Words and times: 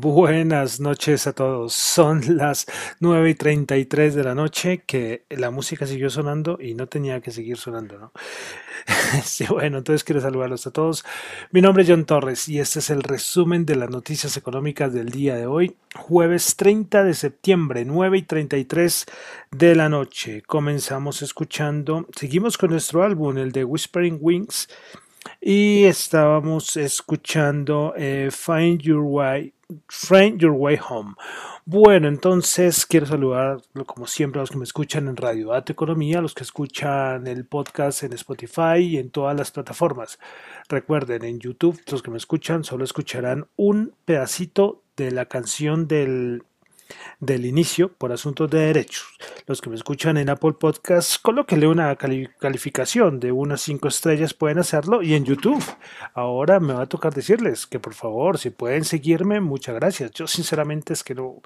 Buenas 0.00 0.78
noches 0.78 1.26
a 1.26 1.32
todos. 1.32 1.72
Son 1.72 2.36
las 2.36 2.66
9 3.00 3.30
y 3.30 3.34
33 3.34 4.14
de 4.14 4.22
la 4.22 4.36
noche 4.36 4.84
que 4.86 5.24
la 5.28 5.50
música 5.50 5.88
siguió 5.88 6.08
sonando 6.08 6.56
y 6.60 6.74
no 6.74 6.86
tenía 6.86 7.20
que 7.20 7.32
seguir 7.32 7.56
sonando, 7.56 7.98
¿no? 7.98 8.12
Bueno, 9.48 9.78
entonces 9.78 10.04
quiero 10.04 10.20
saludarlos 10.20 10.68
a 10.68 10.70
todos. 10.70 11.04
Mi 11.50 11.60
nombre 11.60 11.82
es 11.82 11.88
John 11.88 12.04
Torres 12.04 12.48
y 12.48 12.60
este 12.60 12.78
es 12.78 12.90
el 12.90 13.02
resumen 13.02 13.66
de 13.66 13.74
las 13.74 13.90
noticias 13.90 14.36
económicas 14.36 14.92
del 14.92 15.08
día 15.08 15.34
de 15.34 15.46
hoy, 15.46 15.76
jueves 15.96 16.54
30 16.54 17.02
de 17.02 17.14
septiembre, 17.14 17.84
9 17.84 18.18
y 18.18 18.22
33 18.22 19.04
de 19.50 19.74
la 19.74 19.88
noche. 19.88 20.42
Comenzamos 20.42 21.22
escuchando, 21.22 22.06
seguimos 22.14 22.56
con 22.56 22.70
nuestro 22.70 23.02
álbum, 23.02 23.36
el 23.36 23.50
de 23.50 23.64
Whispering 23.64 24.18
Wings, 24.20 24.68
y 25.40 25.84
estábamos 25.84 26.76
escuchando 26.76 27.94
eh, 27.96 28.30
Find 28.30 28.80
Your 28.80 29.02
Way 29.02 29.54
Find 29.88 30.40
Your 30.40 30.52
Way 30.52 30.78
Home. 30.88 31.14
Bueno, 31.66 32.08
entonces 32.08 32.86
quiero 32.86 33.04
saludar, 33.04 33.60
como 33.84 34.06
siempre, 34.06 34.40
a 34.40 34.42
los 34.42 34.50
que 34.50 34.56
me 34.56 34.64
escuchan 34.64 35.08
en 35.08 35.16
Radio 35.16 35.48
Data 35.48 35.72
Economía, 35.72 36.18
a 36.18 36.22
los 36.22 36.34
que 36.34 36.42
escuchan 36.42 37.26
el 37.26 37.44
podcast 37.44 38.02
en 38.02 38.14
Spotify 38.14 38.78
y 38.78 38.96
en 38.96 39.10
todas 39.10 39.36
las 39.36 39.50
plataformas. 39.50 40.18
Recuerden, 40.70 41.22
en 41.24 41.38
YouTube, 41.38 41.82
los 41.90 42.02
que 42.02 42.10
me 42.10 42.16
escuchan 42.16 42.64
solo 42.64 42.82
escucharán 42.82 43.46
un 43.56 43.92
pedacito 44.06 44.82
de 44.96 45.10
la 45.10 45.26
canción 45.26 45.86
del 45.86 46.44
del 47.20 47.46
inicio 47.46 47.92
por 47.92 48.12
asuntos 48.12 48.50
de 48.50 48.58
derechos. 48.58 49.06
Los 49.46 49.60
que 49.60 49.70
me 49.70 49.76
escuchan 49.76 50.16
en 50.16 50.30
Apple 50.30 50.54
Podcasts, 50.58 51.18
colóquenle 51.18 51.66
una 51.66 51.94
calificación 51.96 53.20
de 53.20 53.32
unas 53.32 53.60
5 53.62 53.88
estrellas, 53.88 54.34
pueden 54.34 54.58
hacerlo. 54.58 55.02
Y 55.02 55.14
en 55.14 55.24
YouTube, 55.24 55.62
ahora 56.14 56.60
me 56.60 56.74
va 56.74 56.82
a 56.82 56.86
tocar 56.86 57.14
decirles 57.14 57.66
que 57.66 57.80
por 57.80 57.94
favor, 57.94 58.38
si 58.38 58.50
pueden 58.50 58.84
seguirme, 58.84 59.40
muchas 59.40 59.74
gracias. 59.74 60.10
Yo 60.12 60.26
sinceramente 60.26 60.92
es 60.92 61.02
que 61.02 61.14
no, 61.14 61.40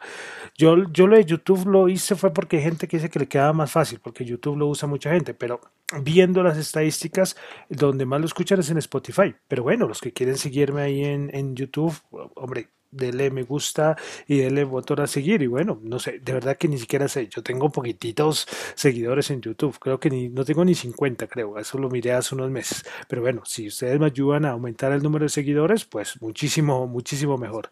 yo, 0.57 0.77
yo 0.93 1.07
lo 1.07 1.17
de 1.17 1.25
YouTube 1.25 1.67
lo 1.67 1.89
hice 1.89 2.17
fue 2.17 2.33
porque 2.33 2.59
hay 2.59 2.63
gente 2.63 2.89
que 2.89 2.97
dice 2.97 3.11
que 3.11 3.19
le 3.19 3.29
quedaba 3.29 3.53
más 3.53 3.71
fácil, 3.71 4.01
porque 4.01 4.25
YouTube 4.25 4.57
lo 4.57 4.69
usa 4.69 4.89
mucha 4.89 5.11
gente, 5.11 5.35
pero 5.35 5.61
viendo 6.01 6.43
las 6.43 6.59
estadísticas, 6.59 7.37
donde 7.69 8.07
más 8.07 8.21
lo 8.21 8.27
escuchan 8.27 8.61
es 8.61 8.71
en 8.71 8.79
Spotify. 8.79 9.35
Pero 9.49 9.63
bueno, 9.63 9.87
los 9.87 10.01
que 10.01 10.13
quieren 10.13 10.37
seguirme 10.37 10.83
ahí 10.83 11.05
en, 11.05 11.31
en 11.35 11.55
YouTube, 11.55 11.95
hombre, 12.35 12.69
dele 12.93 13.31
me 13.31 13.43
gusta 13.43 13.97
y 14.29 14.39
dele 14.39 14.65
botón 14.65 15.01
a 15.01 15.07
seguir. 15.07 15.43
Y 15.43 15.49
bueno, 15.49 15.81
no 15.83 15.99
sé, 15.99 16.21
de 16.21 16.33
verdad 16.33 16.57
que 16.57 16.69
ni 16.69 16.79
siquiera 16.79 17.09
sé. 17.09 17.27
Yo 17.29 17.43
tengo 17.43 17.71
poquititos 17.71 18.47
seguidores 18.75 19.31
en 19.31 19.41
YouTube. 19.41 19.79
Creo 19.81 19.99
que 19.99 20.11
ni, 20.11 20.29
no 20.29 20.45
tengo 20.45 20.65
ni 20.65 20.75
50, 20.75 21.27
creo. 21.27 21.59
Eso 21.59 21.79
lo 21.79 21.89
miré 21.91 22.13
hace 22.13 22.35
unos 22.35 22.51
meses. 22.51 22.85
Pero 23.09 23.23
bueno, 23.23 23.43
si 23.45 23.67
ustedes 23.67 23.99
me 23.99 24.07
ayudan 24.07 24.45
a 24.45 24.51
aumentar 24.51 24.93
el 24.93 25.03
número 25.03 25.25
de 25.25 25.31
seguidores, 25.31 25.85
pues 25.85 26.21
muchísimo, 26.23 26.87
muchísimo 26.87 27.37
mejor. 27.39 27.71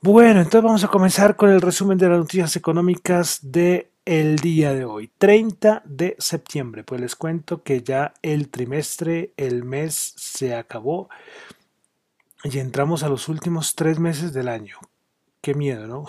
Bueno, 0.00 0.40
entonces 0.40 0.62
vamos 0.62 0.84
a 0.84 0.88
comenzar 0.88 1.36
con 1.36 1.50
el 1.50 1.60
resumen 1.60 1.98
de 1.98 2.08
las 2.08 2.18
noticias 2.18 2.54
económicas 2.54 3.40
de 3.42 3.90
el 4.06 4.36
día 4.36 4.72
de 4.72 4.84
hoy, 4.84 5.10
30 5.18 5.82
de 5.84 6.14
septiembre. 6.18 6.84
Pues 6.84 7.00
les 7.00 7.16
cuento 7.16 7.62
que 7.64 7.82
ya 7.82 8.14
el 8.22 8.48
trimestre, 8.48 9.32
el 9.36 9.64
mes 9.64 10.14
se 10.16 10.54
acabó. 10.54 11.08
Y 12.44 12.58
entramos 12.58 13.02
a 13.02 13.08
los 13.08 13.28
últimos 13.28 13.74
tres 13.74 13.98
meses 13.98 14.32
del 14.32 14.48
año. 14.48 14.78
Qué 15.40 15.54
miedo, 15.54 15.86
¿no? 15.86 16.06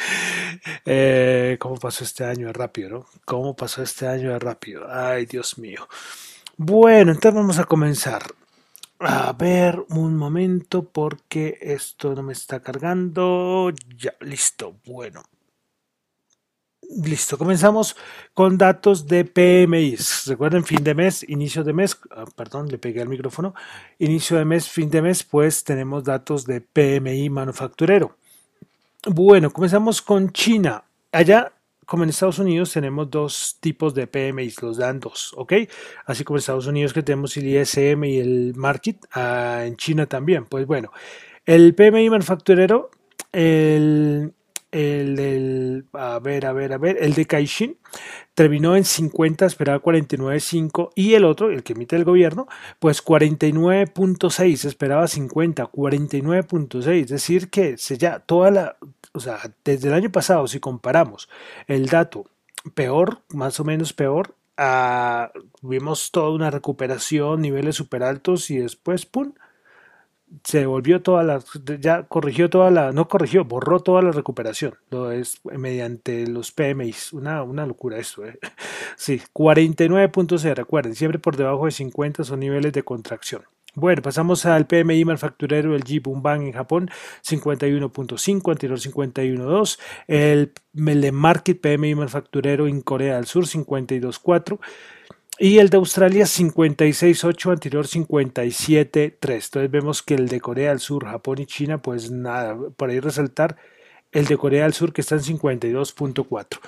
eh, 0.86 1.56
¿Cómo 1.60 1.76
pasó 1.76 2.04
este 2.04 2.24
año 2.24 2.46
de 2.46 2.52
rápido, 2.52 2.90
no? 2.90 3.06
¿Cómo 3.24 3.56
pasó 3.56 3.82
este 3.82 4.06
año 4.06 4.30
de 4.30 4.38
rápido? 4.38 4.86
Ay, 4.88 5.26
Dios 5.26 5.58
mío. 5.58 5.88
Bueno, 6.56 7.12
entonces 7.12 7.34
vamos 7.34 7.58
a 7.58 7.64
comenzar. 7.64 8.22
A 9.00 9.32
ver, 9.32 9.82
un 9.88 10.16
momento 10.16 10.84
porque 10.84 11.58
esto 11.60 12.14
no 12.14 12.22
me 12.22 12.32
está 12.34 12.60
cargando. 12.60 13.72
Ya, 13.96 14.14
listo. 14.20 14.76
Bueno, 14.84 15.22
Listo, 16.92 17.38
comenzamos 17.38 17.96
con 18.34 18.58
datos 18.58 19.06
de 19.06 19.24
PMI. 19.24 19.96
Recuerden, 20.26 20.64
fin 20.64 20.82
de 20.82 20.92
mes, 20.92 21.24
inicio 21.28 21.62
de 21.62 21.72
mes, 21.72 21.96
ah, 22.10 22.24
perdón, 22.34 22.66
le 22.66 22.78
pegué 22.78 23.00
al 23.00 23.08
micrófono. 23.08 23.54
Inicio 24.00 24.36
de 24.38 24.44
mes, 24.44 24.68
fin 24.68 24.90
de 24.90 25.00
mes, 25.00 25.22
pues 25.22 25.62
tenemos 25.62 26.02
datos 26.02 26.46
de 26.46 26.60
PMI 26.60 27.30
manufacturero. 27.30 28.16
Bueno, 29.06 29.52
comenzamos 29.52 30.02
con 30.02 30.32
China. 30.32 30.82
Allá, 31.12 31.52
como 31.86 32.02
en 32.02 32.10
Estados 32.10 32.40
Unidos, 32.40 32.72
tenemos 32.72 33.08
dos 33.08 33.58
tipos 33.60 33.94
de 33.94 34.08
PMI, 34.08 34.52
los 34.60 34.76
dan 34.76 34.98
dos, 34.98 35.32
¿ok? 35.36 35.52
Así 36.06 36.24
como 36.24 36.38
en 36.38 36.40
Estados 36.40 36.66
Unidos 36.66 36.92
que 36.92 37.04
tenemos 37.04 37.36
el 37.36 37.46
ISM 37.46 38.02
y 38.02 38.18
el 38.18 38.54
Market, 38.56 39.06
ah, 39.12 39.62
en 39.64 39.76
China 39.76 40.06
también. 40.06 40.44
Pues 40.46 40.66
bueno, 40.66 40.90
el 41.46 41.72
PMI 41.76 42.10
manufacturero, 42.10 42.90
el 43.30 44.34
el 44.72 45.86
a 45.92 46.18
ver, 46.18 46.46
a 46.46 46.52
ver, 46.52 46.72
a 46.72 46.78
ver, 46.78 46.98
el 47.00 47.14
de 47.14 47.26
Caixin 47.26 47.76
terminó 48.34 48.76
en 48.76 48.84
50, 48.84 49.46
esperaba 49.46 49.82
49.5 49.82 50.90
y 50.94 51.14
el 51.14 51.24
otro, 51.24 51.50
el 51.50 51.62
que 51.62 51.72
emite 51.72 51.96
el 51.96 52.04
gobierno, 52.04 52.46
pues 52.78 53.04
49.6, 53.04 54.64
esperaba 54.64 55.08
50, 55.08 55.70
49.6, 55.70 56.88
es 56.88 57.08
decir 57.08 57.50
que 57.50 57.76
se 57.76 57.98
ya 57.98 58.20
toda 58.20 58.50
la, 58.50 58.76
o 59.12 59.20
sea, 59.20 59.38
desde 59.64 59.88
el 59.88 59.94
año 59.94 60.10
pasado 60.12 60.46
si 60.46 60.60
comparamos 60.60 61.28
el 61.66 61.86
dato 61.86 62.26
peor, 62.74 63.22
más 63.30 63.58
o 63.60 63.64
menos 63.64 63.92
peor, 63.92 64.36
a, 64.56 65.32
vimos 65.62 66.10
toda 66.10 66.30
una 66.30 66.50
recuperación, 66.50 67.40
niveles 67.40 67.76
super 67.76 68.02
altos 68.02 68.50
y 68.50 68.58
después, 68.58 69.06
¡pum!, 69.06 69.32
se 70.44 70.66
volvió 70.66 71.02
toda 71.02 71.22
la, 71.22 71.42
ya 71.80 72.04
corrigió 72.04 72.50
toda 72.50 72.70
la, 72.70 72.92
no 72.92 73.08
corrigió, 73.08 73.44
borró 73.44 73.80
toda 73.80 74.02
la 74.02 74.12
recuperación, 74.12 74.74
lo 74.90 75.10
es 75.10 75.40
mediante 75.44 76.26
los 76.26 76.52
PMIs, 76.52 77.12
una, 77.12 77.42
una 77.42 77.66
locura 77.66 77.98
esto, 77.98 78.24
¿eh? 78.24 78.38
sí, 78.96 79.20
49.0, 79.34 80.54
recuerden, 80.54 80.94
siempre 80.94 81.18
por 81.18 81.36
debajo 81.36 81.66
de 81.66 81.72
50 81.72 82.24
son 82.24 82.40
niveles 82.40 82.72
de 82.72 82.82
contracción. 82.82 83.42
Bueno, 83.74 84.02
pasamos 84.02 84.46
al 84.46 84.66
PMI 84.66 85.04
manufacturero 85.04 85.72
del 85.72 85.84
Jibun 85.84 86.22
en 86.26 86.52
Japón, 86.52 86.90
51.5, 87.24 88.50
anterior 88.50 88.78
51.2. 88.78 89.78
El, 90.08 90.52
el 90.74 91.60
PMI 91.60 91.94
manufacturero 91.94 92.66
en 92.66 92.80
Corea 92.80 93.14
del 93.16 93.26
Sur, 93.26 93.46
52.4. 93.46 94.58
Y 95.42 95.56
el 95.56 95.70
de 95.70 95.78
Australia 95.78 96.26
56.8, 96.26 97.50
anterior 97.50 97.86
57.3. 97.86 99.14
Entonces 99.14 99.70
vemos 99.70 100.02
que 100.02 100.14
el 100.14 100.28
de 100.28 100.38
Corea 100.38 100.68
del 100.68 100.80
Sur, 100.80 101.06
Japón 101.06 101.38
y 101.40 101.46
China, 101.46 101.80
pues 101.80 102.10
nada, 102.10 102.58
por 102.76 102.90
ahí 102.90 103.00
resaltar 103.00 103.56
el 104.12 104.26
de 104.26 104.36
Corea 104.36 104.64
del 104.64 104.74
Sur 104.74 104.92
que 104.92 105.00
está 105.00 105.14
en 105.14 105.22
52.4. 105.22 106.58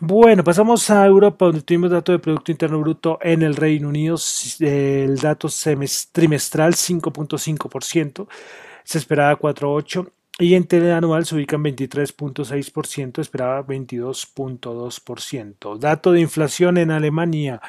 Bueno, 0.00 0.42
pasamos 0.42 0.90
a 0.90 1.06
Europa 1.06 1.46
donde 1.46 1.62
tuvimos 1.62 1.92
dato 1.92 2.10
de 2.10 2.18
Producto 2.18 2.50
Interno 2.50 2.80
Bruto 2.80 3.20
en 3.22 3.42
el 3.42 3.54
Reino 3.54 3.88
Unido, 3.88 4.16
el 4.58 5.16
dato 5.18 5.46
trimestral 6.10 6.74
5.5%, 6.74 8.26
se 8.82 8.98
esperaba 8.98 9.38
4.8% 9.38 10.10
y 10.40 10.54
en 10.54 10.66
anual 10.90 11.24
se 11.24 11.36
ubica 11.36 11.54
en 11.54 11.62
23.6%, 11.64 13.20
esperaba 13.20 13.64
22.2%. 13.64 15.78
Dato 15.78 16.10
de 16.10 16.20
inflación 16.20 16.78
en 16.78 16.90
Alemania 16.90 17.60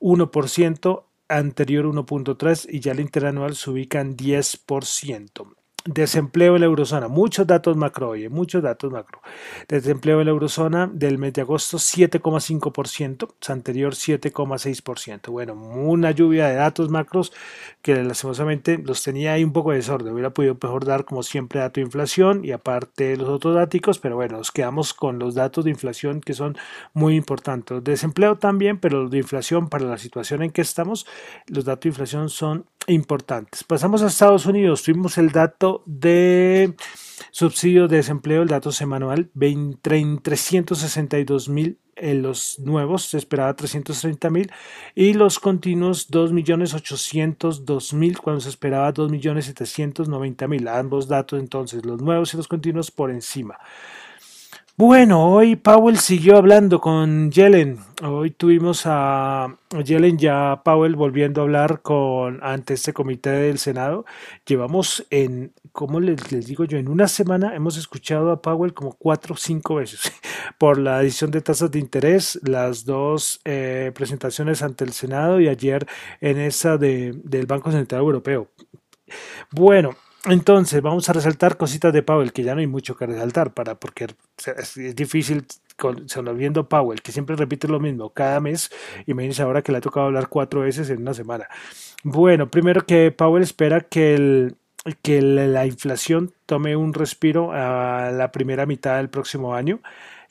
1%, 0.00 1.04
anterior 1.28 1.86
1.3 1.86 2.66
y 2.70 2.80
ya 2.80 2.92
el 2.92 3.00
interanual 3.00 3.56
se 3.56 3.70
ubica 3.70 4.00
en 4.00 4.16
10%. 4.16 5.63
Desempleo 5.86 6.54
en 6.54 6.60
la 6.60 6.66
eurozona, 6.66 7.08
muchos 7.08 7.46
datos 7.46 7.76
macro, 7.76 8.08
oye, 8.08 8.30
muchos 8.30 8.62
datos 8.62 8.90
macro. 8.90 9.20
Desempleo 9.68 10.20
en 10.20 10.26
la 10.26 10.30
eurozona 10.30 10.90
del 10.90 11.18
mes 11.18 11.34
de 11.34 11.42
agosto 11.42 11.76
7,5%, 11.76 13.28
anterior 13.48 13.92
7,6%. 13.92 15.30
Bueno, 15.30 15.52
una 15.52 16.10
lluvia 16.10 16.48
de 16.48 16.54
datos 16.54 16.88
macros 16.88 17.34
que 17.82 18.02
lastimosamente 18.02 18.78
los 18.78 19.02
tenía 19.02 19.34
ahí 19.34 19.44
un 19.44 19.52
poco 19.52 19.72
de 19.72 19.76
desorden. 19.76 20.14
Hubiera 20.14 20.30
podido 20.30 20.56
mejor 20.58 20.86
dar 20.86 21.04
como 21.04 21.22
siempre 21.22 21.60
dato 21.60 21.80
de 21.80 21.84
inflación 21.84 22.46
y 22.46 22.52
aparte 22.52 23.18
los 23.18 23.28
otros 23.28 23.54
datos, 23.54 23.98
pero 23.98 24.16
bueno, 24.16 24.38
nos 24.38 24.52
quedamos 24.52 24.94
con 24.94 25.18
los 25.18 25.34
datos 25.34 25.66
de 25.66 25.70
inflación 25.70 26.22
que 26.22 26.32
son 26.32 26.56
muy 26.94 27.14
importantes. 27.14 27.84
Desempleo 27.84 28.36
también, 28.36 28.78
pero 28.78 29.02
los 29.02 29.10
de 29.10 29.18
inflación 29.18 29.68
para 29.68 29.84
la 29.84 29.98
situación 29.98 30.42
en 30.42 30.50
que 30.50 30.62
estamos, 30.62 31.06
los 31.46 31.66
datos 31.66 31.82
de 31.82 31.88
inflación 31.90 32.30
son 32.30 32.64
importantes. 32.86 33.64
Pasamos 33.64 34.02
a 34.02 34.06
Estados 34.06 34.46
Unidos, 34.46 34.82
tuvimos 34.82 35.18
el 35.18 35.30
dato 35.30 35.73
de 35.86 36.74
subsidio 37.30 37.88
de 37.88 37.96
desempleo, 37.98 38.42
el 38.42 38.48
dato 38.48 38.70
semanal, 38.70 39.30
362 39.34 41.48
mil 41.48 41.78
en 41.96 42.22
los 42.22 42.58
nuevos, 42.58 43.04
se 43.04 43.18
esperaba 43.18 43.54
330 43.54 44.30
mil, 44.30 44.50
y 44.94 45.12
los 45.14 45.38
continuos 45.38 46.10
2.802.000 46.10 48.16
cuando 48.18 48.40
se 48.40 48.48
esperaba 48.48 48.92
2.790.000. 48.92 50.68
Ambos 50.68 51.06
datos 51.08 51.40
entonces, 51.40 51.84
los 51.84 52.00
nuevos 52.02 52.34
y 52.34 52.36
los 52.36 52.48
continuos 52.48 52.90
por 52.90 53.10
encima. 53.10 53.58
Bueno, 54.76 55.32
hoy 55.32 55.54
Powell 55.54 55.98
siguió 55.98 56.36
hablando 56.36 56.80
con 56.80 57.30
Yellen. 57.30 57.78
Hoy 58.02 58.32
tuvimos 58.32 58.82
a 58.86 59.56
Yellen 59.84 60.18
ya 60.18 60.62
Powell 60.64 60.96
volviendo 60.96 61.40
a 61.40 61.44
hablar 61.44 61.80
con 61.80 62.40
ante 62.42 62.74
este 62.74 62.92
comité 62.92 63.30
del 63.30 63.58
Senado. 63.58 64.04
Llevamos 64.44 65.06
en, 65.10 65.52
¿cómo 65.70 66.00
les, 66.00 66.44
digo 66.44 66.64
yo? 66.64 66.76
En 66.76 66.88
una 66.88 67.06
semana 67.06 67.54
hemos 67.54 67.76
escuchado 67.76 68.32
a 68.32 68.42
Powell 68.42 68.74
como 68.74 68.94
cuatro 68.94 69.34
o 69.34 69.36
cinco 69.36 69.76
veces 69.76 70.12
por 70.58 70.76
la 70.76 70.98
adición 70.98 71.30
de 71.30 71.40
tasas 71.40 71.70
de 71.70 71.78
interés, 71.78 72.40
las 72.42 72.84
dos 72.84 73.40
eh, 73.44 73.92
presentaciones 73.94 74.60
ante 74.60 74.82
el 74.82 74.92
Senado 74.92 75.38
y 75.40 75.46
ayer 75.46 75.86
en 76.20 76.40
esa 76.40 76.78
de, 76.78 77.12
del 77.22 77.46
Banco 77.46 77.70
Central 77.70 78.00
Europeo. 78.00 78.48
Bueno, 79.52 79.94
entonces, 80.26 80.80
vamos 80.80 81.08
a 81.08 81.12
resaltar 81.12 81.58
cositas 81.58 81.92
de 81.92 82.02
Powell, 82.02 82.32
que 82.32 82.42
ya 82.42 82.54
no 82.54 82.60
hay 82.60 82.66
mucho 82.66 82.96
que 82.96 83.06
resaltar, 83.06 83.52
para, 83.52 83.74
porque 83.74 84.06
es, 84.56 84.96
difícil, 84.96 85.46
con, 85.76 86.06
viendo 86.36 86.66
Powell, 86.66 87.02
que 87.02 87.12
siempre 87.12 87.36
repite 87.36 87.68
lo 87.68 87.78
mismo 87.78 88.10
cada 88.10 88.40
mes, 88.40 88.70
imagínense 89.06 89.42
ahora 89.42 89.60
que 89.60 89.70
le 89.72 89.78
ha 89.78 89.80
tocado 89.82 90.06
hablar 90.06 90.28
cuatro 90.28 90.60
veces 90.60 90.88
en 90.88 91.02
una 91.02 91.12
semana. 91.12 91.46
Bueno, 92.04 92.50
primero 92.50 92.86
que 92.86 93.10
Powell 93.10 93.42
espera 93.42 93.82
que, 93.82 94.54
que 95.02 95.20
la 95.20 95.66
inflación 95.66 96.32
tome 96.46 96.74
un 96.74 96.94
respiro 96.94 97.52
a 97.52 98.10
la 98.10 98.32
primera 98.32 98.64
mitad 98.64 98.96
del 98.96 99.10
próximo 99.10 99.54
año, 99.54 99.80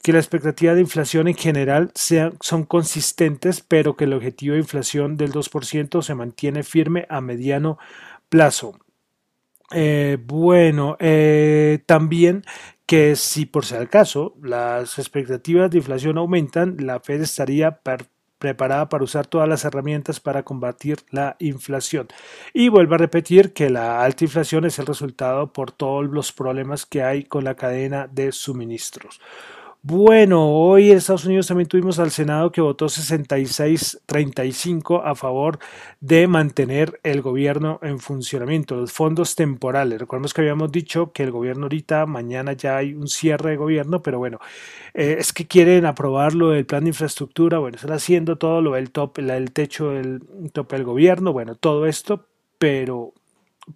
que 0.01 0.11
la 0.11 0.19
expectativa 0.19 0.73
de 0.73 0.81
inflación 0.81 1.27
en 1.27 1.35
general 1.35 1.91
sea, 1.93 2.33
son 2.41 2.63
consistentes, 2.65 3.61
pero 3.61 3.95
que 3.95 4.05
el 4.05 4.13
objetivo 4.13 4.53
de 4.53 4.61
inflación 4.61 5.17
del 5.17 5.31
2% 5.31 6.01
se 6.01 6.15
mantiene 6.15 6.63
firme 6.63 7.05
a 7.09 7.21
mediano 7.21 7.77
plazo. 8.27 8.75
Eh, 9.73 10.17
bueno, 10.21 10.97
eh, 10.99 11.79
también 11.85 12.43
que 12.85 13.15
si 13.15 13.45
por 13.45 13.65
si 13.65 13.75
al 13.75 13.89
caso 13.89 14.35
las 14.41 14.99
expectativas 14.99 15.71
de 15.71 15.77
inflación 15.77 16.17
aumentan, 16.17 16.77
la 16.79 16.99
Fed 16.99 17.21
estaría 17.21 17.81
preparada 18.37 18.89
para 18.89 19.03
usar 19.03 19.25
todas 19.25 19.47
las 19.49 19.65
herramientas 19.65 20.19
para 20.19 20.43
combatir 20.43 20.99
la 21.09 21.35
inflación. 21.39 22.07
Y 22.53 22.69
vuelvo 22.69 22.95
a 22.95 22.97
repetir 22.99 23.53
que 23.53 23.69
la 23.69 24.03
alta 24.03 24.25
inflación 24.25 24.65
es 24.65 24.77
el 24.79 24.85
resultado 24.85 25.53
por 25.53 25.71
todos 25.71 26.05
los 26.05 26.31
problemas 26.33 26.85
que 26.85 27.03
hay 27.03 27.23
con 27.23 27.43
la 27.45 27.55
cadena 27.55 28.07
de 28.07 28.31
suministros. 28.31 29.21
Bueno, 29.85 30.49
hoy 30.49 30.91
en 30.91 30.97
Estados 30.97 31.25
Unidos 31.25 31.47
también 31.47 31.67
tuvimos 31.67 31.99
al 31.99 32.09
Senado 32.09 32.53
que 32.53 32.61
votó 32.61 32.85
66-35 32.85 35.01
a 35.03 35.13
favor 35.13 35.59
de 35.99 36.25
mantener 36.25 37.01
el 37.03 37.21
gobierno 37.21 37.79
en 37.83 37.99
funcionamiento, 37.99 38.77
los 38.77 38.93
fondos 38.93 39.35
temporales. 39.35 39.99
Recordemos 39.99 40.33
que 40.33 40.39
habíamos 40.39 40.71
dicho 40.71 41.11
que 41.11 41.23
el 41.23 41.31
gobierno 41.31 41.63
ahorita, 41.63 42.05
mañana 42.05 42.53
ya 42.53 42.77
hay 42.77 42.93
un 42.93 43.09
cierre 43.09 43.49
de 43.51 43.57
gobierno, 43.57 44.01
pero 44.01 44.19
bueno, 44.19 44.39
eh, 44.93 45.17
es 45.19 45.33
que 45.33 45.47
quieren 45.47 45.85
aprobar 45.85 46.33
lo 46.33 46.51
del 46.51 46.65
plan 46.65 46.85
de 46.85 46.91
infraestructura, 46.91 47.59
bueno, 47.59 47.75
están 47.75 47.91
haciendo 47.91 48.37
todo 48.37 48.61
lo 48.61 48.75
del 48.75 48.89
top, 48.89 49.19
el 49.19 49.51
techo 49.51 49.89
del 49.89 50.21
tope 50.53 50.77
del 50.77 50.85
gobierno, 50.85 51.33
bueno, 51.33 51.55
todo 51.55 51.87
esto, 51.87 52.25
pero 52.57 53.13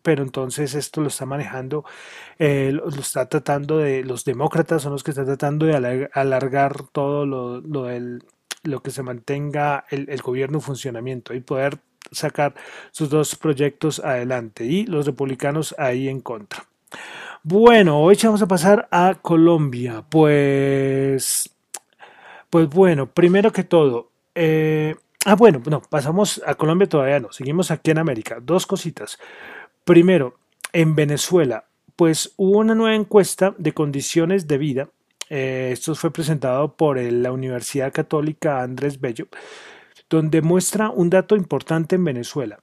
pero 0.01 0.23
entonces 0.23 0.75
esto 0.75 1.01
lo 1.01 1.07
está 1.07 1.25
manejando, 1.25 1.85
eh, 2.39 2.71
lo, 2.73 2.87
está 2.89 3.27
tratando 3.27 3.77
de, 3.77 4.03
los 4.03 4.25
demócratas 4.25 4.81
son 4.83 4.91
los 4.91 5.03
que 5.03 5.11
están 5.11 5.25
tratando 5.25 5.65
de 5.65 6.09
alargar 6.13 6.83
todo 6.91 7.25
lo, 7.25 7.61
lo, 7.61 7.87
lo 8.63 8.81
que 8.81 8.91
se 8.91 9.03
mantenga 9.03 9.85
el, 9.89 10.09
el, 10.09 10.21
gobierno 10.21 10.57
en 10.57 10.61
funcionamiento 10.61 11.33
y 11.33 11.39
poder 11.39 11.79
sacar 12.11 12.55
sus 12.91 13.09
dos 13.09 13.35
proyectos 13.35 13.99
adelante 13.99 14.65
y 14.65 14.85
los 14.85 15.05
republicanos 15.05 15.75
ahí 15.77 16.09
en 16.09 16.21
contra. 16.21 16.65
Bueno, 17.43 18.01
hoy 18.01 18.17
vamos 18.23 18.41
a 18.41 18.47
pasar 18.47 18.87
a 18.91 19.15
Colombia. 19.21 20.03
Pues, 20.09 21.49
pues 22.49 22.69
bueno, 22.69 23.07
primero 23.07 23.51
que 23.51 23.63
todo, 23.63 24.11
eh, 24.35 24.95
ah 25.25 25.35
bueno, 25.35 25.61
no, 25.69 25.81
pasamos 25.81 26.41
a 26.45 26.55
Colombia 26.55 26.87
todavía 26.89 27.19
no, 27.19 27.31
seguimos 27.31 27.71
aquí 27.71 27.91
en 27.91 27.99
América. 27.99 28.39
Dos 28.41 28.65
cositas. 28.65 29.17
Primero, 29.87 30.37
en 30.73 30.95
Venezuela, 30.95 31.63
pues 31.95 32.33
hubo 32.35 32.59
una 32.59 32.75
nueva 32.75 32.93
encuesta 32.93 33.55
de 33.57 33.71
condiciones 33.71 34.45
de 34.45 34.57
vida. 34.57 34.89
Eh, 35.29 35.69
esto 35.71 35.95
fue 35.95 36.11
presentado 36.11 36.75
por 36.75 36.99
la 36.99 37.31
Universidad 37.31 37.93
Católica 37.93 38.61
Andrés 38.61 38.99
Bello, 38.99 39.29
donde 40.09 40.41
muestra 40.41 40.89
un 40.89 41.09
dato 41.09 41.37
importante 41.37 41.95
en 41.95 42.03
Venezuela. 42.03 42.59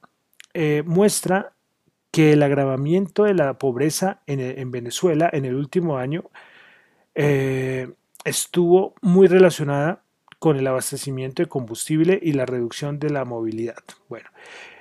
Eh, 0.53 0.83
muestra 0.85 1.53
que 2.11 2.33
el 2.33 2.43
agravamiento 2.43 3.23
de 3.23 3.33
la 3.33 3.57
pobreza 3.57 4.21
en, 4.27 4.69
Venezuela 4.69 5.27
en 5.33 5.45
el 5.45 5.55
último 5.55 5.97
año 5.97 6.25
eh, 7.15 7.91
estuvo 8.23 8.93
muy 9.01 9.25
relacionada 9.25 10.03
con 10.37 10.57
el 10.57 10.67
abastecimiento 10.67 11.41
de 11.41 11.49
combustible 11.49 12.19
y 12.21 12.33
la 12.33 12.45
reducción 12.45 12.99
de 12.99 13.09
la 13.09 13.25
movilidad. 13.25 13.83
Bueno, 14.09 14.29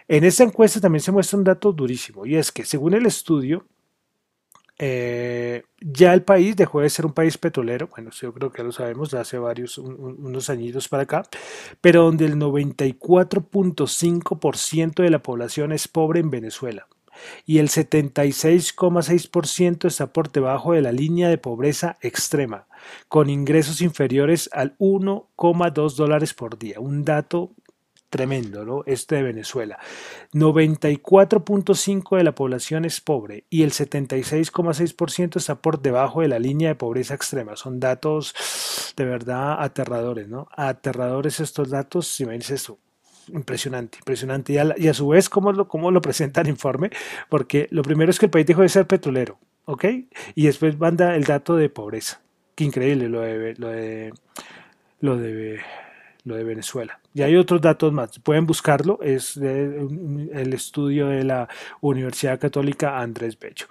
en 0.08 0.24
esta 0.24 0.44
encuesta 0.44 0.80
también 0.80 1.00
se 1.00 1.12
muestra 1.12 1.38
un 1.38 1.44
dato 1.44 1.72
durísimo 1.72 2.26
y 2.26 2.36
es 2.36 2.52
que 2.52 2.64
según 2.64 2.94
el 2.94 3.06
estudio, 3.06 3.66
eh, 4.78 5.62
ya 5.80 6.12
el 6.12 6.24
país 6.24 6.56
dejó 6.56 6.80
de 6.80 6.90
ser 6.90 7.06
un 7.06 7.12
país 7.12 7.38
petrolero, 7.38 7.86
bueno, 7.88 8.10
yo 8.10 8.34
creo 8.34 8.50
que 8.50 8.64
lo 8.64 8.72
sabemos, 8.72 9.14
hace 9.14 9.38
varios, 9.38 9.78
unos 9.78 10.50
añitos 10.50 10.88
para 10.88 11.04
acá, 11.04 11.22
pero 11.80 12.02
donde 12.04 12.26
el 12.26 12.34
94.5% 12.36 15.02
de 15.02 15.10
la 15.10 15.20
población 15.20 15.70
es 15.72 15.86
pobre 15.86 16.18
en 16.20 16.30
Venezuela 16.30 16.88
y 17.46 17.58
el 17.58 17.68
76,6% 17.68 19.86
está 19.86 20.12
por 20.12 20.32
debajo 20.32 20.72
de 20.72 20.82
la 20.82 20.90
línea 20.90 21.28
de 21.28 21.38
pobreza 21.38 21.96
extrema, 22.00 22.66
con 23.08 23.30
ingresos 23.30 23.80
inferiores 23.80 24.50
al 24.52 24.76
1,2 24.78 25.94
dólares 25.94 26.34
por 26.34 26.58
día, 26.58 26.80
un 26.80 27.04
dato 27.04 27.52
tremendo, 28.14 28.64
¿no? 28.64 28.84
Este 28.86 29.16
de 29.16 29.24
Venezuela. 29.24 29.76
94.5 30.34 32.16
de 32.16 32.22
la 32.22 32.32
población 32.32 32.84
es 32.84 33.00
pobre 33.00 33.44
y 33.50 33.64
el 33.64 33.72
76,6% 33.72 35.36
está 35.36 35.56
por 35.56 35.82
debajo 35.82 36.20
de 36.20 36.28
la 36.28 36.38
línea 36.38 36.68
de 36.68 36.74
pobreza 36.76 37.14
extrema. 37.14 37.56
Son 37.56 37.80
datos 37.80 38.32
de 38.96 39.04
verdad 39.04 39.60
aterradores, 39.60 40.28
¿no? 40.28 40.46
Aterradores 40.52 41.40
estos 41.40 41.70
datos, 41.70 42.06
si 42.06 42.24
me 42.24 42.34
dices 42.34 42.62
eso. 42.62 42.78
Impresionante, 43.32 43.98
impresionante. 43.98 44.52
Y 44.52 44.86
a, 44.86 44.94
su 44.94 45.08
vez, 45.08 45.28
¿cómo 45.28 45.50
lo, 45.50 45.66
¿cómo 45.66 45.90
lo 45.90 46.00
presenta 46.00 46.40
el 46.42 46.46
informe? 46.46 46.90
Porque 47.28 47.66
lo 47.72 47.82
primero 47.82 48.12
es 48.12 48.20
que 48.20 48.26
el 48.26 48.30
país 48.30 48.46
dejó 48.46 48.62
de 48.62 48.68
ser 48.68 48.86
petrolero, 48.86 49.40
¿ok? 49.64 49.86
Y 50.36 50.46
después 50.46 50.78
manda 50.78 51.16
el 51.16 51.24
dato 51.24 51.56
de 51.56 51.68
pobreza. 51.68 52.20
Qué 52.54 52.62
increíble 52.62 53.08
lo 53.08 53.22
de, 53.22 53.56
lo 53.58 53.68
de, 53.70 54.12
lo 55.00 55.16
de 55.16 55.58
lo 56.24 56.36
de 56.36 56.44
Venezuela. 56.44 57.00
Y 57.12 57.22
hay 57.22 57.36
otros 57.36 57.60
datos 57.60 57.92
más, 57.92 58.18
pueden 58.18 58.46
buscarlo, 58.46 58.98
es 59.02 59.36
el 59.36 60.52
estudio 60.52 61.08
de 61.08 61.24
la 61.24 61.48
Universidad 61.80 62.40
Católica 62.40 62.98
Andrés 62.98 63.38
Bello. 63.38 63.66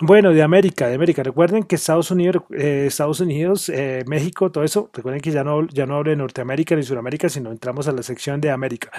Bueno, 0.00 0.32
de 0.32 0.42
América, 0.42 0.88
de 0.88 0.96
América. 0.96 1.22
Recuerden 1.22 1.62
que 1.62 1.76
Estados 1.76 2.10
Unidos, 2.10 2.42
eh, 2.50 2.88
eh, 2.88 4.04
México, 4.08 4.50
todo 4.50 4.64
eso. 4.64 4.90
Recuerden 4.92 5.20
que 5.20 5.30
ya 5.30 5.44
no, 5.44 5.68
ya 5.68 5.86
no 5.86 5.94
hablo 5.96 6.10
de 6.10 6.16
Norteamérica 6.16 6.74
ni 6.74 6.82
Sudamérica, 6.82 7.28
sino 7.28 7.52
entramos 7.52 7.86
a 7.86 7.92
la 7.92 8.02
sección 8.02 8.40
de 8.40 8.50
América. 8.50 8.90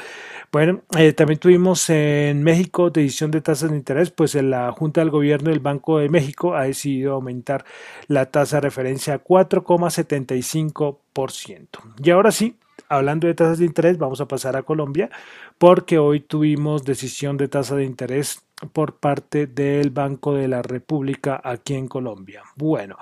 Bueno, 0.54 0.84
eh, 0.98 1.12
también 1.12 1.40
tuvimos 1.40 1.90
en 1.90 2.44
México 2.44 2.92
decisión 2.92 3.30
de 3.32 3.42
tasas 3.42 3.72
de 3.72 3.78
interés, 3.78 4.10
pues 4.10 4.36
la 4.36 4.72
Junta 4.72 5.02
del 5.02 5.10
Gobierno 5.10 5.50
del 5.50 5.60
Banco 5.60 6.00
de 6.00 6.08
México 6.08 6.56
ha 6.56 6.64
decidido 6.64 7.16
aumentar 7.16 7.66
la 8.08 8.28
tasa 8.28 8.56
de 8.58 8.62
referencia 8.62 9.16
a 9.16 9.22
4,75%. 9.22 11.68
Y 12.02 12.10
ahora 12.10 12.32
sí, 12.32 12.56
hablando 12.90 13.28
de 13.28 13.34
tasas 13.34 13.60
de 13.60 13.66
interés, 13.66 13.98
vamos 13.98 14.22
a 14.22 14.28
pasar 14.28 14.56
a 14.56 14.64
Colombia 14.64 15.10
porque 15.58 15.98
hoy 15.98 16.20
tuvimos 16.20 16.84
decisión 16.84 17.38
de 17.38 17.48
tasa 17.48 17.76
de 17.76 17.86
interés 17.86 18.42
por 18.74 18.98
parte 18.98 19.48
del 19.48 19.90
Banco 19.90 20.34
de 20.34 20.48
la 20.48 20.62
República 20.62 21.40
aquí 21.44 21.76
en 21.76 21.88
Colombia. 21.88 22.44
Bueno, 22.56 22.98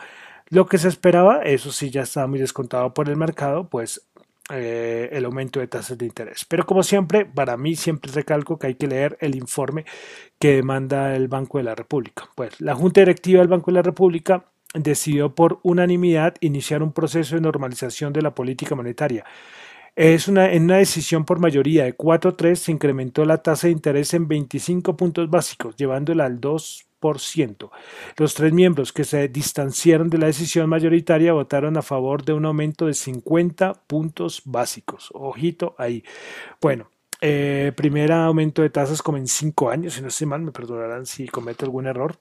lo 0.49 0.65
que 0.65 0.77
se 0.77 0.87
esperaba, 0.87 1.41
eso 1.43 1.71
sí 1.71 1.89
ya 1.89 2.03
estaba 2.03 2.27
muy 2.27 2.39
descontado 2.39 2.93
por 2.93 3.09
el 3.09 3.15
mercado, 3.15 3.69
pues 3.69 4.07
eh, 4.51 5.09
el 5.13 5.25
aumento 5.25 5.59
de 5.59 5.67
tasas 5.67 5.97
de 5.97 6.05
interés. 6.05 6.45
Pero 6.45 6.65
como 6.65 6.83
siempre, 6.83 7.25
para 7.25 7.55
mí 7.55 7.75
siempre 7.75 8.11
recalco 8.11 8.59
que 8.59 8.67
hay 8.67 8.75
que 8.75 8.87
leer 8.87 9.17
el 9.21 9.35
informe 9.35 9.85
que 10.37 10.61
manda 10.63 11.15
el 11.15 11.27
Banco 11.27 11.59
de 11.59 11.63
la 11.63 11.75
República. 11.75 12.25
Pues 12.35 12.59
la 12.59 12.75
Junta 12.75 13.01
Directiva 13.01 13.39
del 13.39 13.47
Banco 13.47 13.71
de 13.71 13.75
la 13.75 13.81
República 13.81 14.45
decidió 14.73 15.33
por 15.33 15.59
unanimidad 15.63 16.35
iniciar 16.41 16.83
un 16.83 16.91
proceso 16.91 17.35
de 17.35 17.41
normalización 17.41 18.11
de 18.11 18.21
la 18.21 18.35
política 18.35 18.75
monetaria 18.75 19.23
es 19.95 20.27
una, 20.27 20.51
en 20.51 20.63
una 20.63 20.77
decisión 20.77 21.23
por 21.23 21.39
mayoría 21.39 21.83
de 21.83 21.95
4-3 21.95 22.55
se 22.55 22.71
incrementó 22.71 23.25
la 23.25 23.37
tasa 23.43 23.67
de 23.67 23.73
interés 23.73 24.13
en 24.13 24.27
25 24.27 24.97
puntos 24.97 25.29
básicos, 25.29 25.75
llevándola 25.75 26.25
al 26.25 26.41
2%. 26.41 27.69
Los 28.17 28.33
tres 28.33 28.53
miembros 28.53 28.93
que 28.93 29.03
se 29.03 29.27
distanciaron 29.27 30.09
de 30.09 30.17
la 30.17 30.27
decisión 30.27 30.69
mayoritaria 30.69 31.33
votaron 31.33 31.77
a 31.77 31.81
favor 31.81 32.23
de 32.23 32.33
un 32.33 32.45
aumento 32.45 32.87
de 32.87 32.93
50 32.93 33.73
puntos 33.87 34.41
básicos. 34.45 35.09
Ojito 35.13 35.75
ahí. 35.77 36.03
Bueno, 36.61 36.89
eh, 37.21 37.71
primer 37.75 38.11
aumento 38.11 38.61
de 38.61 38.69
tasas 38.69 39.01
como 39.01 39.17
en 39.17 39.27
5 39.27 39.69
años, 39.69 39.93
si 39.93 40.01
no 40.01 40.07
estoy 40.07 40.27
mal, 40.27 40.41
me 40.41 40.51
perdonarán 40.51 41.05
si 41.05 41.27
cometo 41.27 41.65
algún 41.65 41.87
error. 41.87 42.17